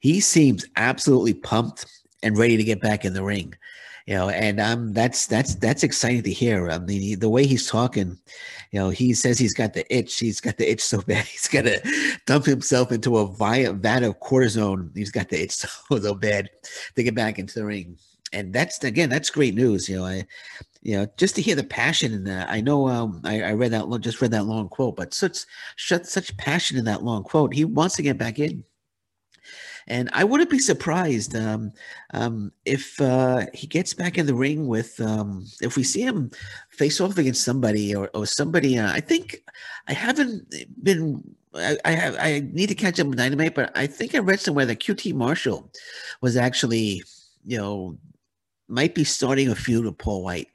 he 0.00 0.20
seems 0.20 0.66
absolutely 0.76 1.34
pumped 1.34 1.86
and 2.22 2.36
ready 2.36 2.56
to 2.56 2.64
get 2.64 2.80
back 2.80 3.04
in 3.04 3.14
the 3.14 3.22
ring 3.22 3.54
you 4.06 4.14
know, 4.14 4.28
and 4.28 4.60
um, 4.60 4.92
that's 4.92 5.26
that's 5.26 5.54
that's 5.56 5.82
exciting 5.82 6.22
to 6.24 6.32
hear. 6.32 6.70
I 6.70 6.78
mean, 6.78 7.18
the 7.18 7.28
way 7.28 7.46
he's 7.46 7.68
talking, 7.68 8.18
you 8.72 8.80
know, 8.80 8.90
he 8.90 9.14
says 9.14 9.38
he's 9.38 9.54
got 9.54 9.74
the 9.74 9.96
itch. 9.96 10.18
He's 10.18 10.40
got 10.40 10.56
the 10.56 10.70
itch 10.70 10.80
so 10.80 11.00
bad 11.06 11.24
he's 11.24 11.48
to 11.48 12.18
dump 12.26 12.44
himself 12.44 12.90
into 12.90 13.18
a 13.18 13.26
vat 13.26 14.02
of 14.02 14.20
cortisone. 14.20 14.90
He's 14.96 15.10
got 15.10 15.28
the 15.28 15.42
itch 15.42 15.50
so, 15.52 15.68
so 15.98 16.14
bad 16.14 16.50
to 16.96 17.02
get 17.02 17.14
back 17.14 17.38
into 17.38 17.54
the 17.54 17.64
ring, 17.64 17.96
and 18.32 18.52
that's 18.52 18.82
again, 18.82 19.08
that's 19.08 19.30
great 19.30 19.54
news. 19.54 19.88
You 19.88 19.98
know, 19.98 20.06
I, 20.06 20.26
you 20.82 20.96
know, 20.96 21.06
just 21.16 21.36
to 21.36 21.42
hear 21.42 21.54
the 21.54 21.64
passion 21.64 22.12
in 22.12 22.24
that. 22.24 22.50
I 22.50 22.60
know 22.60 22.88
um, 22.88 23.20
I, 23.24 23.42
I 23.42 23.52
read 23.52 23.70
that 23.70 24.00
just 24.00 24.20
read 24.20 24.32
that 24.32 24.46
long 24.46 24.68
quote, 24.68 24.96
but 24.96 25.14
such 25.14 25.38
such 25.76 26.04
such 26.04 26.36
passion 26.36 26.76
in 26.76 26.84
that 26.86 27.04
long 27.04 27.22
quote. 27.22 27.54
He 27.54 27.64
wants 27.64 27.94
to 27.96 28.02
get 28.02 28.18
back 28.18 28.40
in. 28.40 28.64
And 29.86 30.08
I 30.12 30.24
wouldn't 30.24 30.50
be 30.50 30.58
surprised 30.58 31.34
um, 31.34 31.72
um, 32.14 32.52
if 32.64 33.00
uh, 33.00 33.46
he 33.52 33.66
gets 33.66 33.94
back 33.94 34.18
in 34.18 34.26
the 34.26 34.34
ring 34.34 34.68
with, 34.68 35.00
um, 35.00 35.46
if 35.60 35.76
we 35.76 35.82
see 35.82 36.02
him 36.02 36.30
face 36.70 37.00
off 37.00 37.18
against 37.18 37.44
somebody 37.44 37.94
or, 37.94 38.10
or 38.14 38.26
somebody. 38.26 38.78
Uh, 38.78 38.92
I 38.92 39.00
think 39.00 39.42
I 39.88 39.92
haven't 39.92 40.54
been. 40.82 41.22
I, 41.54 41.76
I 41.84 41.90
have. 41.92 42.16
I 42.18 42.48
need 42.52 42.68
to 42.68 42.74
catch 42.74 42.98
up 43.00 43.08
with 43.08 43.18
Dynamite, 43.18 43.54
but 43.54 43.76
I 43.76 43.86
think 43.86 44.14
I 44.14 44.18
read 44.18 44.40
somewhere 44.40 44.66
that 44.66 44.80
QT 44.80 45.14
Marshall 45.14 45.70
was 46.20 46.36
actually, 46.36 47.02
you 47.44 47.58
know, 47.58 47.98
might 48.68 48.94
be 48.94 49.04
starting 49.04 49.48
a 49.48 49.54
feud 49.54 49.84
with 49.84 49.98
Paul 49.98 50.22
White. 50.22 50.48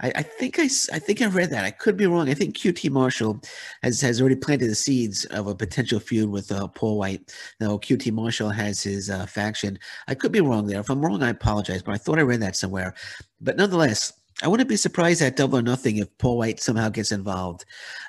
I, 0.00 0.12
I, 0.16 0.22
think 0.22 0.58
I, 0.58 0.64
I 0.64 0.98
think 0.98 1.22
I 1.22 1.26
read 1.26 1.50
that. 1.50 1.64
I 1.64 1.70
could 1.70 1.96
be 1.96 2.06
wrong. 2.06 2.28
I 2.28 2.34
think 2.34 2.56
QT 2.56 2.90
Marshall 2.90 3.40
has, 3.82 4.00
has 4.00 4.20
already 4.20 4.36
planted 4.36 4.68
the 4.68 4.74
seeds 4.74 5.24
of 5.26 5.46
a 5.46 5.54
potential 5.54 6.00
feud 6.00 6.30
with 6.30 6.50
uh, 6.50 6.68
Paul 6.68 6.98
White. 6.98 7.34
Now 7.60 7.76
QT 7.78 8.12
Marshall 8.12 8.50
has 8.50 8.82
his 8.82 9.10
uh, 9.10 9.26
faction. 9.26 9.78
I 10.08 10.14
could 10.14 10.32
be 10.32 10.40
wrong 10.40 10.66
there. 10.66 10.80
If 10.80 10.90
I'm 10.90 11.04
wrong, 11.04 11.22
I 11.22 11.30
apologize. 11.30 11.82
But 11.82 11.94
I 11.94 11.98
thought 11.98 12.18
I 12.18 12.22
read 12.22 12.42
that 12.42 12.56
somewhere. 12.56 12.94
But 13.40 13.56
nonetheless, 13.56 14.12
I 14.42 14.48
wouldn't 14.48 14.68
be 14.68 14.76
surprised 14.76 15.22
at 15.22 15.36
Double 15.36 15.58
or 15.58 15.62
Nothing 15.62 15.98
if 15.98 16.16
Paul 16.18 16.38
White 16.38 16.60
somehow 16.60 16.88
gets 16.88 17.12
involved. 17.12 17.64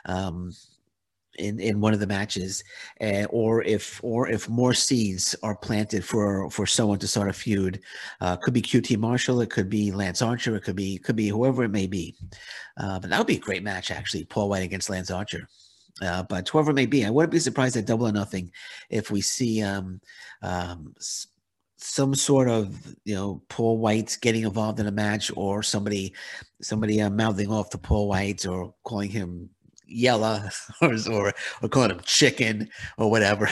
Um, 0.06 0.52
in 1.40 1.60
in 1.60 1.82
one 1.82 1.94
of 1.94 2.00
the 2.00 2.08
matches, 2.08 2.64
uh, 3.02 3.26
or 3.30 3.64
if 3.64 4.00
or 4.04 4.30
if 4.30 4.50
more 4.50 4.74
seeds 4.74 5.36
are 5.44 5.56
planted 5.56 6.04
for 6.04 6.50
for 6.50 6.66
someone 6.66 7.00
to 7.00 7.08
start 7.08 7.30
a 7.30 7.34
feud. 7.34 7.82
Uh, 8.22 8.36
could 8.38 8.54
be 8.54 8.62
QT 8.62 8.98
Marshall, 8.98 9.42
it 9.42 9.50
could 9.50 9.70
be 9.70 9.92
Lance 9.92 10.22
Archer, 10.22 10.56
it 10.56 10.64
could 10.64 10.76
be 10.76 10.98
could 10.98 11.16
be 11.16 11.28
whoever 11.28 11.64
it 11.64 11.72
may 11.72 11.88
be. 11.88 12.16
Uh, 12.78 13.00
but 13.00 13.10
that 13.10 13.18
would 13.18 13.28
be 13.28 13.38
a 13.38 13.40
great 13.40 13.64
match, 13.64 13.92
actually. 13.92 14.26
Paul 14.26 14.50
White 14.50 14.64
against 14.64 14.90
Lance 14.90 15.12
Archer. 15.12 15.48
Uh, 16.02 16.24
but 16.24 16.48
whoever 16.50 16.72
it 16.72 16.76
may 16.76 16.86
be, 16.86 17.06
I 17.06 17.10
wouldn't 17.10 17.32
be 17.32 17.40
surprised 17.40 17.78
at 17.78 17.86
Double 17.86 18.08
or 18.08 18.12
Nothing 18.12 18.52
if 18.90 19.12
we 19.12 19.22
see 19.22 19.64
um, 19.64 20.02
um, 20.42 20.94
some 21.78 22.16
sort 22.16 22.50
of 22.50 22.96
you 23.06 23.16
know 23.16 23.42
Paul 23.48 23.78
White 23.78 24.18
getting 24.22 24.44
involved 24.44 24.80
in 24.80 24.88
a 24.88 24.92
match, 24.92 25.32
or 25.36 25.64
somebody 25.64 26.14
somebody 26.62 27.02
uh, 27.02 27.10
mouthing 27.10 27.50
off 27.50 27.70
to 27.70 27.78
Paul 27.78 28.10
White 28.10 28.46
or 28.46 28.74
calling 28.84 29.10
him 29.10 29.50
yella 29.88 30.52
or, 30.82 30.96
or, 31.12 31.34
or 31.62 31.70
calling 31.70 31.92
him 31.92 32.02
chicken 32.04 32.70
or 32.98 33.10
whatever, 33.10 33.50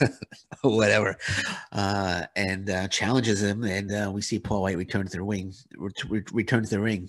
whatever, 0.62 1.16
uh, 1.72 2.24
and 2.36 2.70
uh, 2.70 2.88
challenges 2.88 3.42
him. 3.42 3.64
And 3.64 3.92
uh, 3.92 4.10
we 4.12 4.22
see 4.22 4.38
Paul 4.38 4.62
White 4.62 4.78
return 4.78 5.06
to 5.06 5.12
the 5.12 5.22
ring, 5.22 5.52
re- 5.76 6.24
return 6.32 6.64
to 6.64 6.70
the 6.70 6.80
ring. 6.80 7.08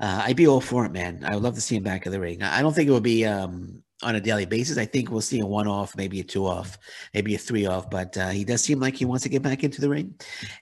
Uh, 0.00 0.22
I'd 0.24 0.36
be 0.36 0.46
all 0.46 0.60
for 0.60 0.84
it, 0.84 0.92
man. 0.92 1.24
I 1.24 1.34
would 1.34 1.44
love 1.44 1.54
to 1.54 1.60
see 1.60 1.76
him 1.76 1.84
back 1.84 2.06
in 2.06 2.12
the 2.12 2.20
ring. 2.20 2.42
I 2.42 2.62
don't 2.62 2.74
think 2.74 2.88
it 2.88 2.92
would 2.92 3.02
be 3.02 3.24
um, 3.24 3.82
on 4.02 4.16
a 4.16 4.20
daily 4.20 4.44
basis. 4.44 4.76
I 4.76 4.84
think 4.84 5.10
we'll 5.10 5.20
see 5.20 5.40
a 5.40 5.46
one 5.46 5.68
off, 5.68 5.96
maybe 5.96 6.20
a 6.20 6.24
two 6.24 6.46
off, 6.46 6.78
maybe 7.14 7.34
a 7.34 7.38
three 7.38 7.66
off. 7.66 7.90
But 7.90 8.16
uh, 8.16 8.30
he 8.30 8.44
does 8.44 8.62
seem 8.62 8.80
like 8.80 8.96
he 8.96 9.04
wants 9.04 9.22
to 9.22 9.28
get 9.28 9.42
back 9.42 9.64
into 9.64 9.80
the 9.80 9.88
ring, 9.88 10.14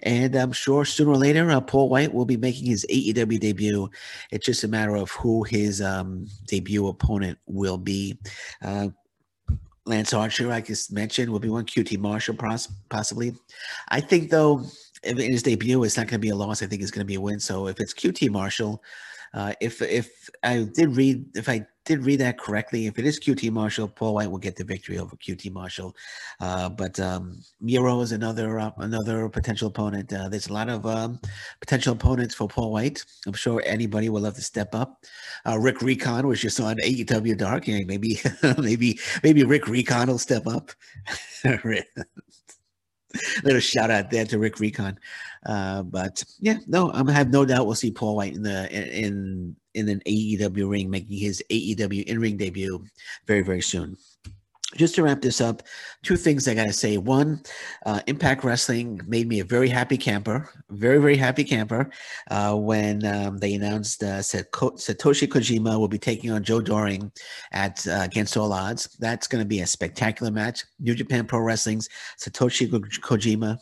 and 0.03 0.35
I'm 0.35 0.53
sure 0.53 0.85
sooner 0.85 1.11
or 1.11 1.17
later, 1.17 1.51
uh, 1.51 1.61
Paul 1.61 1.89
White 1.89 2.13
will 2.13 2.27
be 2.27 2.37
making 2.37 2.67
his 2.67 2.87
AEW 2.91 3.41
debut. 3.41 3.91
It's 4.31 4.47
just 4.47 4.65
a 4.65 4.69
matter 4.69 4.97
of 4.97 5.11
who 5.11 5.43
his 5.45 5.81
um, 5.81 6.27
debut 6.47 6.87
opponent 6.87 7.39
will 7.47 7.79
be. 7.79 8.19
Uh, 8.63 8.89
Lance 9.85 10.13
Archer, 10.13 10.53
I 10.53 10.61
just 10.61 10.93
mentioned, 10.93 11.31
will 11.31 11.41
be 11.41 11.49
one. 11.49 11.67
QT 11.67 11.99
Marshall, 11.99 12.37
possibly. 12.89 13.35
I 13.89 14.01
think 14.01 14.31
though, 14.31 14.65
in 15.03 15.17
his 15.17 15.43
debut, 15.43 15.83
it's 15.83 15.97
not 15.97 16.07
going 16.07 16.21
to 16.21 16.25
be 16.25 16.29
a 16.29 16.37
loss. 16.37 16.63
I 16.63 16.67
think 16.67 16.83
it's 16.83 16.93
going 16.93 17.01
to 17.01 17.11
be 17.11 17.17
a 17.17 17.21
win. 17.21 17.41
So 17.41 17.67
if 17.67 17.81
it's 17.81 17.93
QT 17.93 18.31
Marshall, 18.31 18.81
uh, 19.35 19.55
if 19.61 19.83
if 19.83 20.31
I 20.43 20.69
did 20.75 20.95
read 20.95 21.25
if 21.35 21.49
I 21.49 21.67
did 21.85 22.05
read 22.05 22.21
that 22.21 22.39
correctly, 22.39 22.87
if 22.87 22.99
it 22.99 23.05
is 23.05 23.19
QT 23.19 23.51
Marshall, 23.51 23.89
Paul 23.89 24.15
White 24.15 24.31
will 24.31 24.39
get 24.39 24.57
the 24.57 24.65
victory 24.65 24.99
over 24.99 25.17
QT 25.17 25.53
Marshall. 25.53 25.95
Uh, 26.41 26.69
but 26.69 26.99
um, 27.01 27.41
Miro 27.61 28.01
is 28.01 28.13
another 28.13 28.59
uh, 28.59 28.71
another 28.79 29.29
potential 29.29 29.69
opponent. 29.69 30.13
Uh, 30.13 30.29
there's 30.29 30.49
a 30.49 30.53
lot 30.53 30.69
of 30.69 30.87
um, 30.87 31.19
potential 31.61 31.93
opponents 31.93 32.35
for 32.35 32.49
Paul 32.49 32.73
White. 32.73 33.05
I'm 33.27 33.33
sure 33.33 33.63
anybody 33.67 34.09
will 34.09 34.23
love 34.23 34.35
to 34.35 34.43
step 34.43 34.75
up. 34.75 35.05
Uh, 35.47 35.59
Rick 35.59 35.83
Recon 35.83 36.27
was 36.27 36.41
just 36.41 36.61
on 36.61 36.77
AEW 36.77 37.37
Dark. 37.37 37.67
Yeah, 37.67 37.81
maybe 37.87 38.21
maybe 38.59 38.99
maybe 39.23 39.45
Rick 39.45 39.67
Recon 39.69 40.09
will 40.09 40.19
step 40.19 40.47
up. 40.47 40.71
Little 43.45 43.61
shout 43.61 43.91
out 43.91 44.11
there 44.11 44.25
to 44.27 44.39
Rick 44.39 44.61
Recon. 44.61 44.99
Uh, 45.45 45.83
but 45.83 46.23
yeah, 46.41 46.59
no, 46.67 46.93
I 46.93 47.11
have 47.13 47.31
no 47.31 47.45
doubt 47.45 47.67
we'll 47.67 47.75
see 47.75 47.91
Paul 47.91 48.17
White 48.17 48.35
in 48.35 48.43
the 48.43 48.71
in 48.71 49.57
in 49.75 49.89
an 49.89 50.03
AEW 50.07 50.69
ring, 50.69 50.91
making 50.91 51.19
his 51.19 51.43
AEW 51.51 52.05
in 52.05 52.21
ring 52.21 52.37
debut 52.37 52.85
very 53.27 53.43
very 53.43 53.63
soon 53.63 53.97
just 54.77 54.95
to 54.95 55.03
wrap 55.03 55.21
this 55.21 55.41
up, 55.41 55.63
two 56.03 56.17
things 56.17 56.47
I 56.47 56.55
got 56.55 56.67
to 56.67 56.73
say. 56.73 56.97
One, 56.97 57.43
uh, 57.87 58.01
Impact 58.07 58.45
Wrestling 58.45 59.01
made 59.07 59.29
me 59.29 59.41
a 59.41 59.45
very 59.45 59.69
happy 59.69 59.97
camper, 59.97 60.49
very, 60.71 60.99
very 60.99 61.17
happy 61.17 61.45
camper 61.45 61.91
uh, 62.31 62.57
when 62.57 63.05
um, 63.07 63.39
they 63.39 63.55
announced 63.55 64.03
uh, 64.03 64.19
Satoshi 64.21 65.29
Kojima 65.29 65.79
will 65.79 65.89
be 65.89 65.99
taking 65.99 66.31
on 66.31 66.43
Joe 66.43 66.61
Doering 66.61 67.13
at 67.53 67.87
uh, 67.87 68.01
Against 68.03 68.37
All 68.37 68.53
Odds. 68.53 68.97
That's 68.99 69.27
going 69.27 69.43
to 69.43 69.49
be 69.49 69.61
a 69.61 69.67
spectacular 69.67 70.33
match. 70.33 70.65
New 70.81 70.95
Japan 70.95 71.27
Pro 71.27 71.41
Wrestling's 71.41 71.89
Satoshi 72.19 72.69
Kojima 72.69 73.59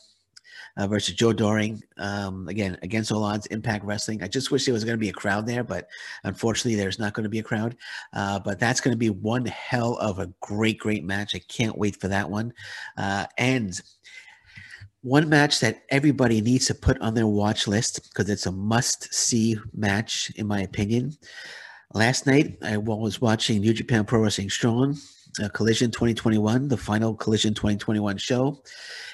uh, 0.77 0.87
versus 0.87 1.15
Joe 1.15 1.33
Doering. 1.33 1.83
Um, 1.99 2.49
again, 2.49 2.79
against 2.83 3.13
all 3.13 3.25
odds, 3.25 3.47
Impact 3.47 3.85
Wrestling. 3.85 4.23
I 4.23 4.29
just 4.29 4.51
wish 4.51 4.65
there 4.65 4.75
was 4.75 4.85
going 4.85 4.97
to 4.97 5.01
be 5.01 5.09
a 5.09 5.13
crowd 5.15 5.47
there, 5.47 5.65
but 5.65 5.89
unfortunately, 6.25 6.77
there's 6.77 6.99
not 6.99 7.15
going 7.15 7.25
to 7.25 7.31
be 7.31 7.39
a 7.39 7.45
crowd. 7.45 7.77
Uh, 8.13 8.39
but 8.39 8.59
that's 8.59 8.81
going 8.81 8.93
to 8.93 8.99
be 8.99 9.11
one 9.11 9.47
hell 9.47 9.97
of 9.99 10.19
a 10.19 10.33
great, 10.41 10.79
great 10.79 11.05
match. 11.05 11.35
I 11.35 11.41
can't 11.49 11.79
wait 11.79 12.01
for 12.01 12.09
that 12.09 12.31
one. 12.31 12.53
Uh, 12.97 13.27
and 13.39 13.81
one 15.03 15.29
match 15.29 15.61
that 15.61 15.83
everybody 15.89 16.41
needs 16.41 16.67
to 16.67 16.75
put 16.75 17.01
on 17.01 17.15
their 17.15 17.27
watch 17.27 17.67
list 17.67 18.09
because 18.09 18.29
it's 18.29 18.47
a 18.47 18.53
must 18.53 19.13
see 19.13 19.57
match, 19.75 20.31
in 20.37 20.47
my 20.47 20.61
opinion. 20.61 21.17
Last 21.93 22.27
night, 22.27 22.57
I 22.63 22.77
was 22.77 23.21
watching 23.21 23.61
New 23.61 23.73
Japan 23.73 24.05
Pro 24.05 24.21
Wrestling 24.21 24.51
Strong, 24.51 24.97
uh, 25.41 25.49
Collision 25.51 25.91
2021, 25.91 26.69
the 26.69 26.77
final 26.77 27.15
Collision 27.15 27.55
2021 27.55 28.17
show 28.19 28.63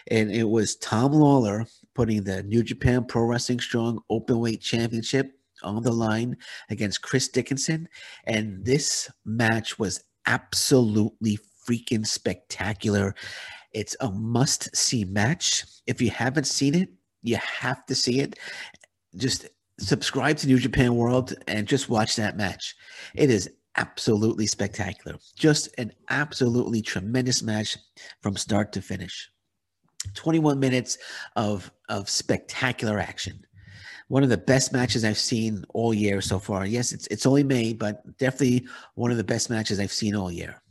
and 0.08 0.30
it 0.30 0.44
was 0.48 0.76
Tom 0.76 1.12
Lawlor 1.12 1.66
putting 1.94 2.22
the 2.22 2.42
New 2.44 2.62
Japan 2.62 3.04
Pro 3.04 3.24
Wrestling 3.24 3.60
Strong 3.60 4.00
Openweight 4.10 4.60
Championship 4.60 5.32
on 5.62 5.82
the 5.82 5.92
line 5.92 6.36
against 6.70 7.02
Chris 7.02 7.28
Dickinson, 7.28 7.88
and 8.24 8.64
this 8.64 9.10
match 9.24 9.78
was 9.78 10.04
absolutely 10.26 11.38
freaking 11.66 12.06
spectacular. 12.06 13.14
It's 13.72 13.96
a 14.00 14.10
must-see 14.10 15.04
match. 15.06 15.64
If 15.86 16.00
you 16.00 16.10
haven't 16.10 16.46
seen 16.46 16.74
it, 16.74 16.90
you 17.22 17.36
have 17.36 17.84
to 17.86 17.94
see 17.94 18.20
it. 18.20 18.38
Just 19.16 19.48
subscribe 19.78 20.36
to 20.38 20.46
New 20.46 20.58
Japan 20.58 20.94
World 20.94 21.34
and 21.48 21.66
just 21.66 21.88
watch 21.88 22.16
that 22.16 22.36
match. 22.36 22.76
It 23.14 23.30
is 23.30 23.50
absolutely 23.76 24.46
spectacular. 24.46 25.18
Just 25.36 25.68
an 25.78 25.92
absolutely 26.10 26.82
tremendous 26.82 27.42
match 27.42 27.76
from 28.20 28.36
start 28.36 28.72
to 28.72 28.82
finish. 28.82 29.30
21 30.14 30.58
minutes 30.60 30.98
of 31.36 31.70
of 31.88 32.08
spectacular 32.08 32.98
action. 32.98 33.44
One 34.08 34.22
of 34.22 34.28
the 34.28 34.36
best 34.36 34.72
matches 34.72 35.04
I've 35.04 35.18
seen 35.18 35.64
all 35.74 35.92
year 35.92 36.20
so 36.20 36.38
far. 36.38 36.64
Yes, 36.64 36.92
it's 36.92 37.06
it's 37.08 37.26
only 37.26 37.42
May, 37.42 37.72
but 37.72 38.16
definitely 38.18 38.68
one 38.94 39.10
of 39.10 39.16
the 39.16 39.24
best 39.24 39.50
matches 39.50 39.80
I've 39.80 39.92
seen 39.92 40.14
all 40.14 40.30
year, 40.30 40.62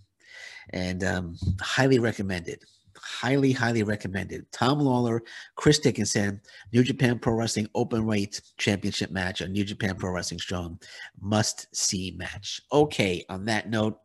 and 0.72 1.04
um, 1.04 1.36
highly 1.60 2.00
recommended. 2.00 2.64
Highly, 3.06 3.52
highly 3.52 3.84
recommended. 3.84 4.52
Tom 4.52 4.80
Lawlor, 4.80 5.22
Chris 5.56 5.78
Dickinson, 5.78 6.42
New 6.74 6.84
Japan 6.84 7.20
Pro 7.20 7.34
Wrestling 7.34 7.70
Open 7.76 8.08
Weight 8.08 8.42
Championship 8.58 9.12
match 9.12 9.44
on 9.44 9.52
New 9.52 9.64
Japan 9.64 9.96
Pro 9.96 10.10
Wrestling 10.10 10.40
Strong. 10.40 10.80
Must 11.22 11.74
see 11.76 12.16
match. 12.18 12.62
Okay, 12.72 13.24
on 13.30 13.46
that 13.46 13.70
note, 13.70 14.00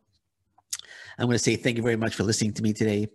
I'm 1.17 1.25
going 1.25 1.35
to 1.35 1.39
say 1.39 1.55
thank 1.55 1.77
you 1.77 1.83
very 1.83 1.95
much 1.95 2.15
for 2.15 2.23
listening 2.23 2.53
to 2.53 2.63
me 2.63 2.73
today. 2.73 3.07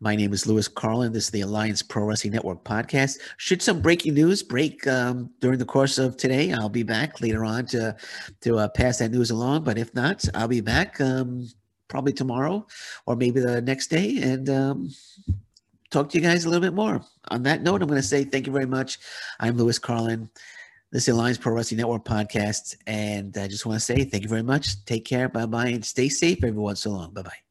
My 0.00 0.16
name 0.16 0.32
is 0.32 0.46
Lewis 0.46 0.68
Carlin. 0.68 1.12
This 1.12 1.24
is 1.24 1.30
the 1.30 1.40
Alliance 1.42 1.82
Pro 1.82 2.04
Wrestling 2.04 2.32
Network 2.32 2.64
podcast. 2.64 3.18
Should 3.36 3.62
some 3.62 3.80
breaking 3.80 4.14
news 4.14 4.42
break 4.42 4.86
um, 4.86 5.30
during 5.40 5.58
the 5.58 5.64
course 5.64 5.98
of 5.98 6.16
today, 6.16 6.52
I'll 6.52 6.68
be 6.68 6.82
back 6.82 7.20
later 7.20 7.44
on 7.44 7.66
to 7.66 7.96
to 8.42 8.58
uh, 8.58 8.68
pass 8.68 8.98
that 8.98 9.10
news 9.10 9.30
along. 9.30 9.64
But 9.64 9.78
if 9.78 9.94
not, 9.94 10.24
I'll 10.34 10.48
be 10.48 10.60
back 10.60 11.00
um, 11.00 11.48
probably 11.88 12.12
tomorrow 12.12 12.66
or 13.06 13.16
maybe 13.16 13.40
the 13.40 13.60
next 13.62 13.88
day 13.88 14.18
and 14.22 14.48
um, 14.50 14.90
talk 15.90 16.10
to 16.10 16.18
you 16.18 16.22
guys 16.24 16.44
a 16.44 16.48
little 16.48 16.62
bit 16.62 16.74
more. 16.74 17.02
On 17.28 17.42
that 17.42 17.62
note, 17.62 17.82
I'm 17.82 17.88
going 17.88 18.00
to 18.00 18.06
say 18.06 18.24
thank 18.24 18.46
you 18.46 18.52
very 18.52 18.66
much. 18.66 18.98
I'm 19.40 19.56
Lewis 19.56 19.78
Carlin. 19.78 20.30
This 20.90 21.02
is 21.02 21.14
Alliance 21.14 21.36
Pro 21.36 21.52
Wrestling 21.52 21.78
Network 21.78 22.04
podcast. 22.04 22.76
And 22.86 23.36
I 23.36 23.48
just 23.48 23.66
want 23.66 23.76
to 23.76 23.84
say 23.84 24.04
thank 24.04 24.22
you 24.22 24.28
very 24.28 24.42
much. 24.42 24.84
Take 24.84 25.04
care. 25.04 25.28
Bye 25.28 25.46
bye. 25.46 25.68
And 25.68 25.84
stay 25.84 26.08
safe, 26.08 26.42
everyone. 26.44 26.76
So 26.76 26.90
long. 26.90 27.12
Bye 27.12 27.22
bye. 27.22 27.47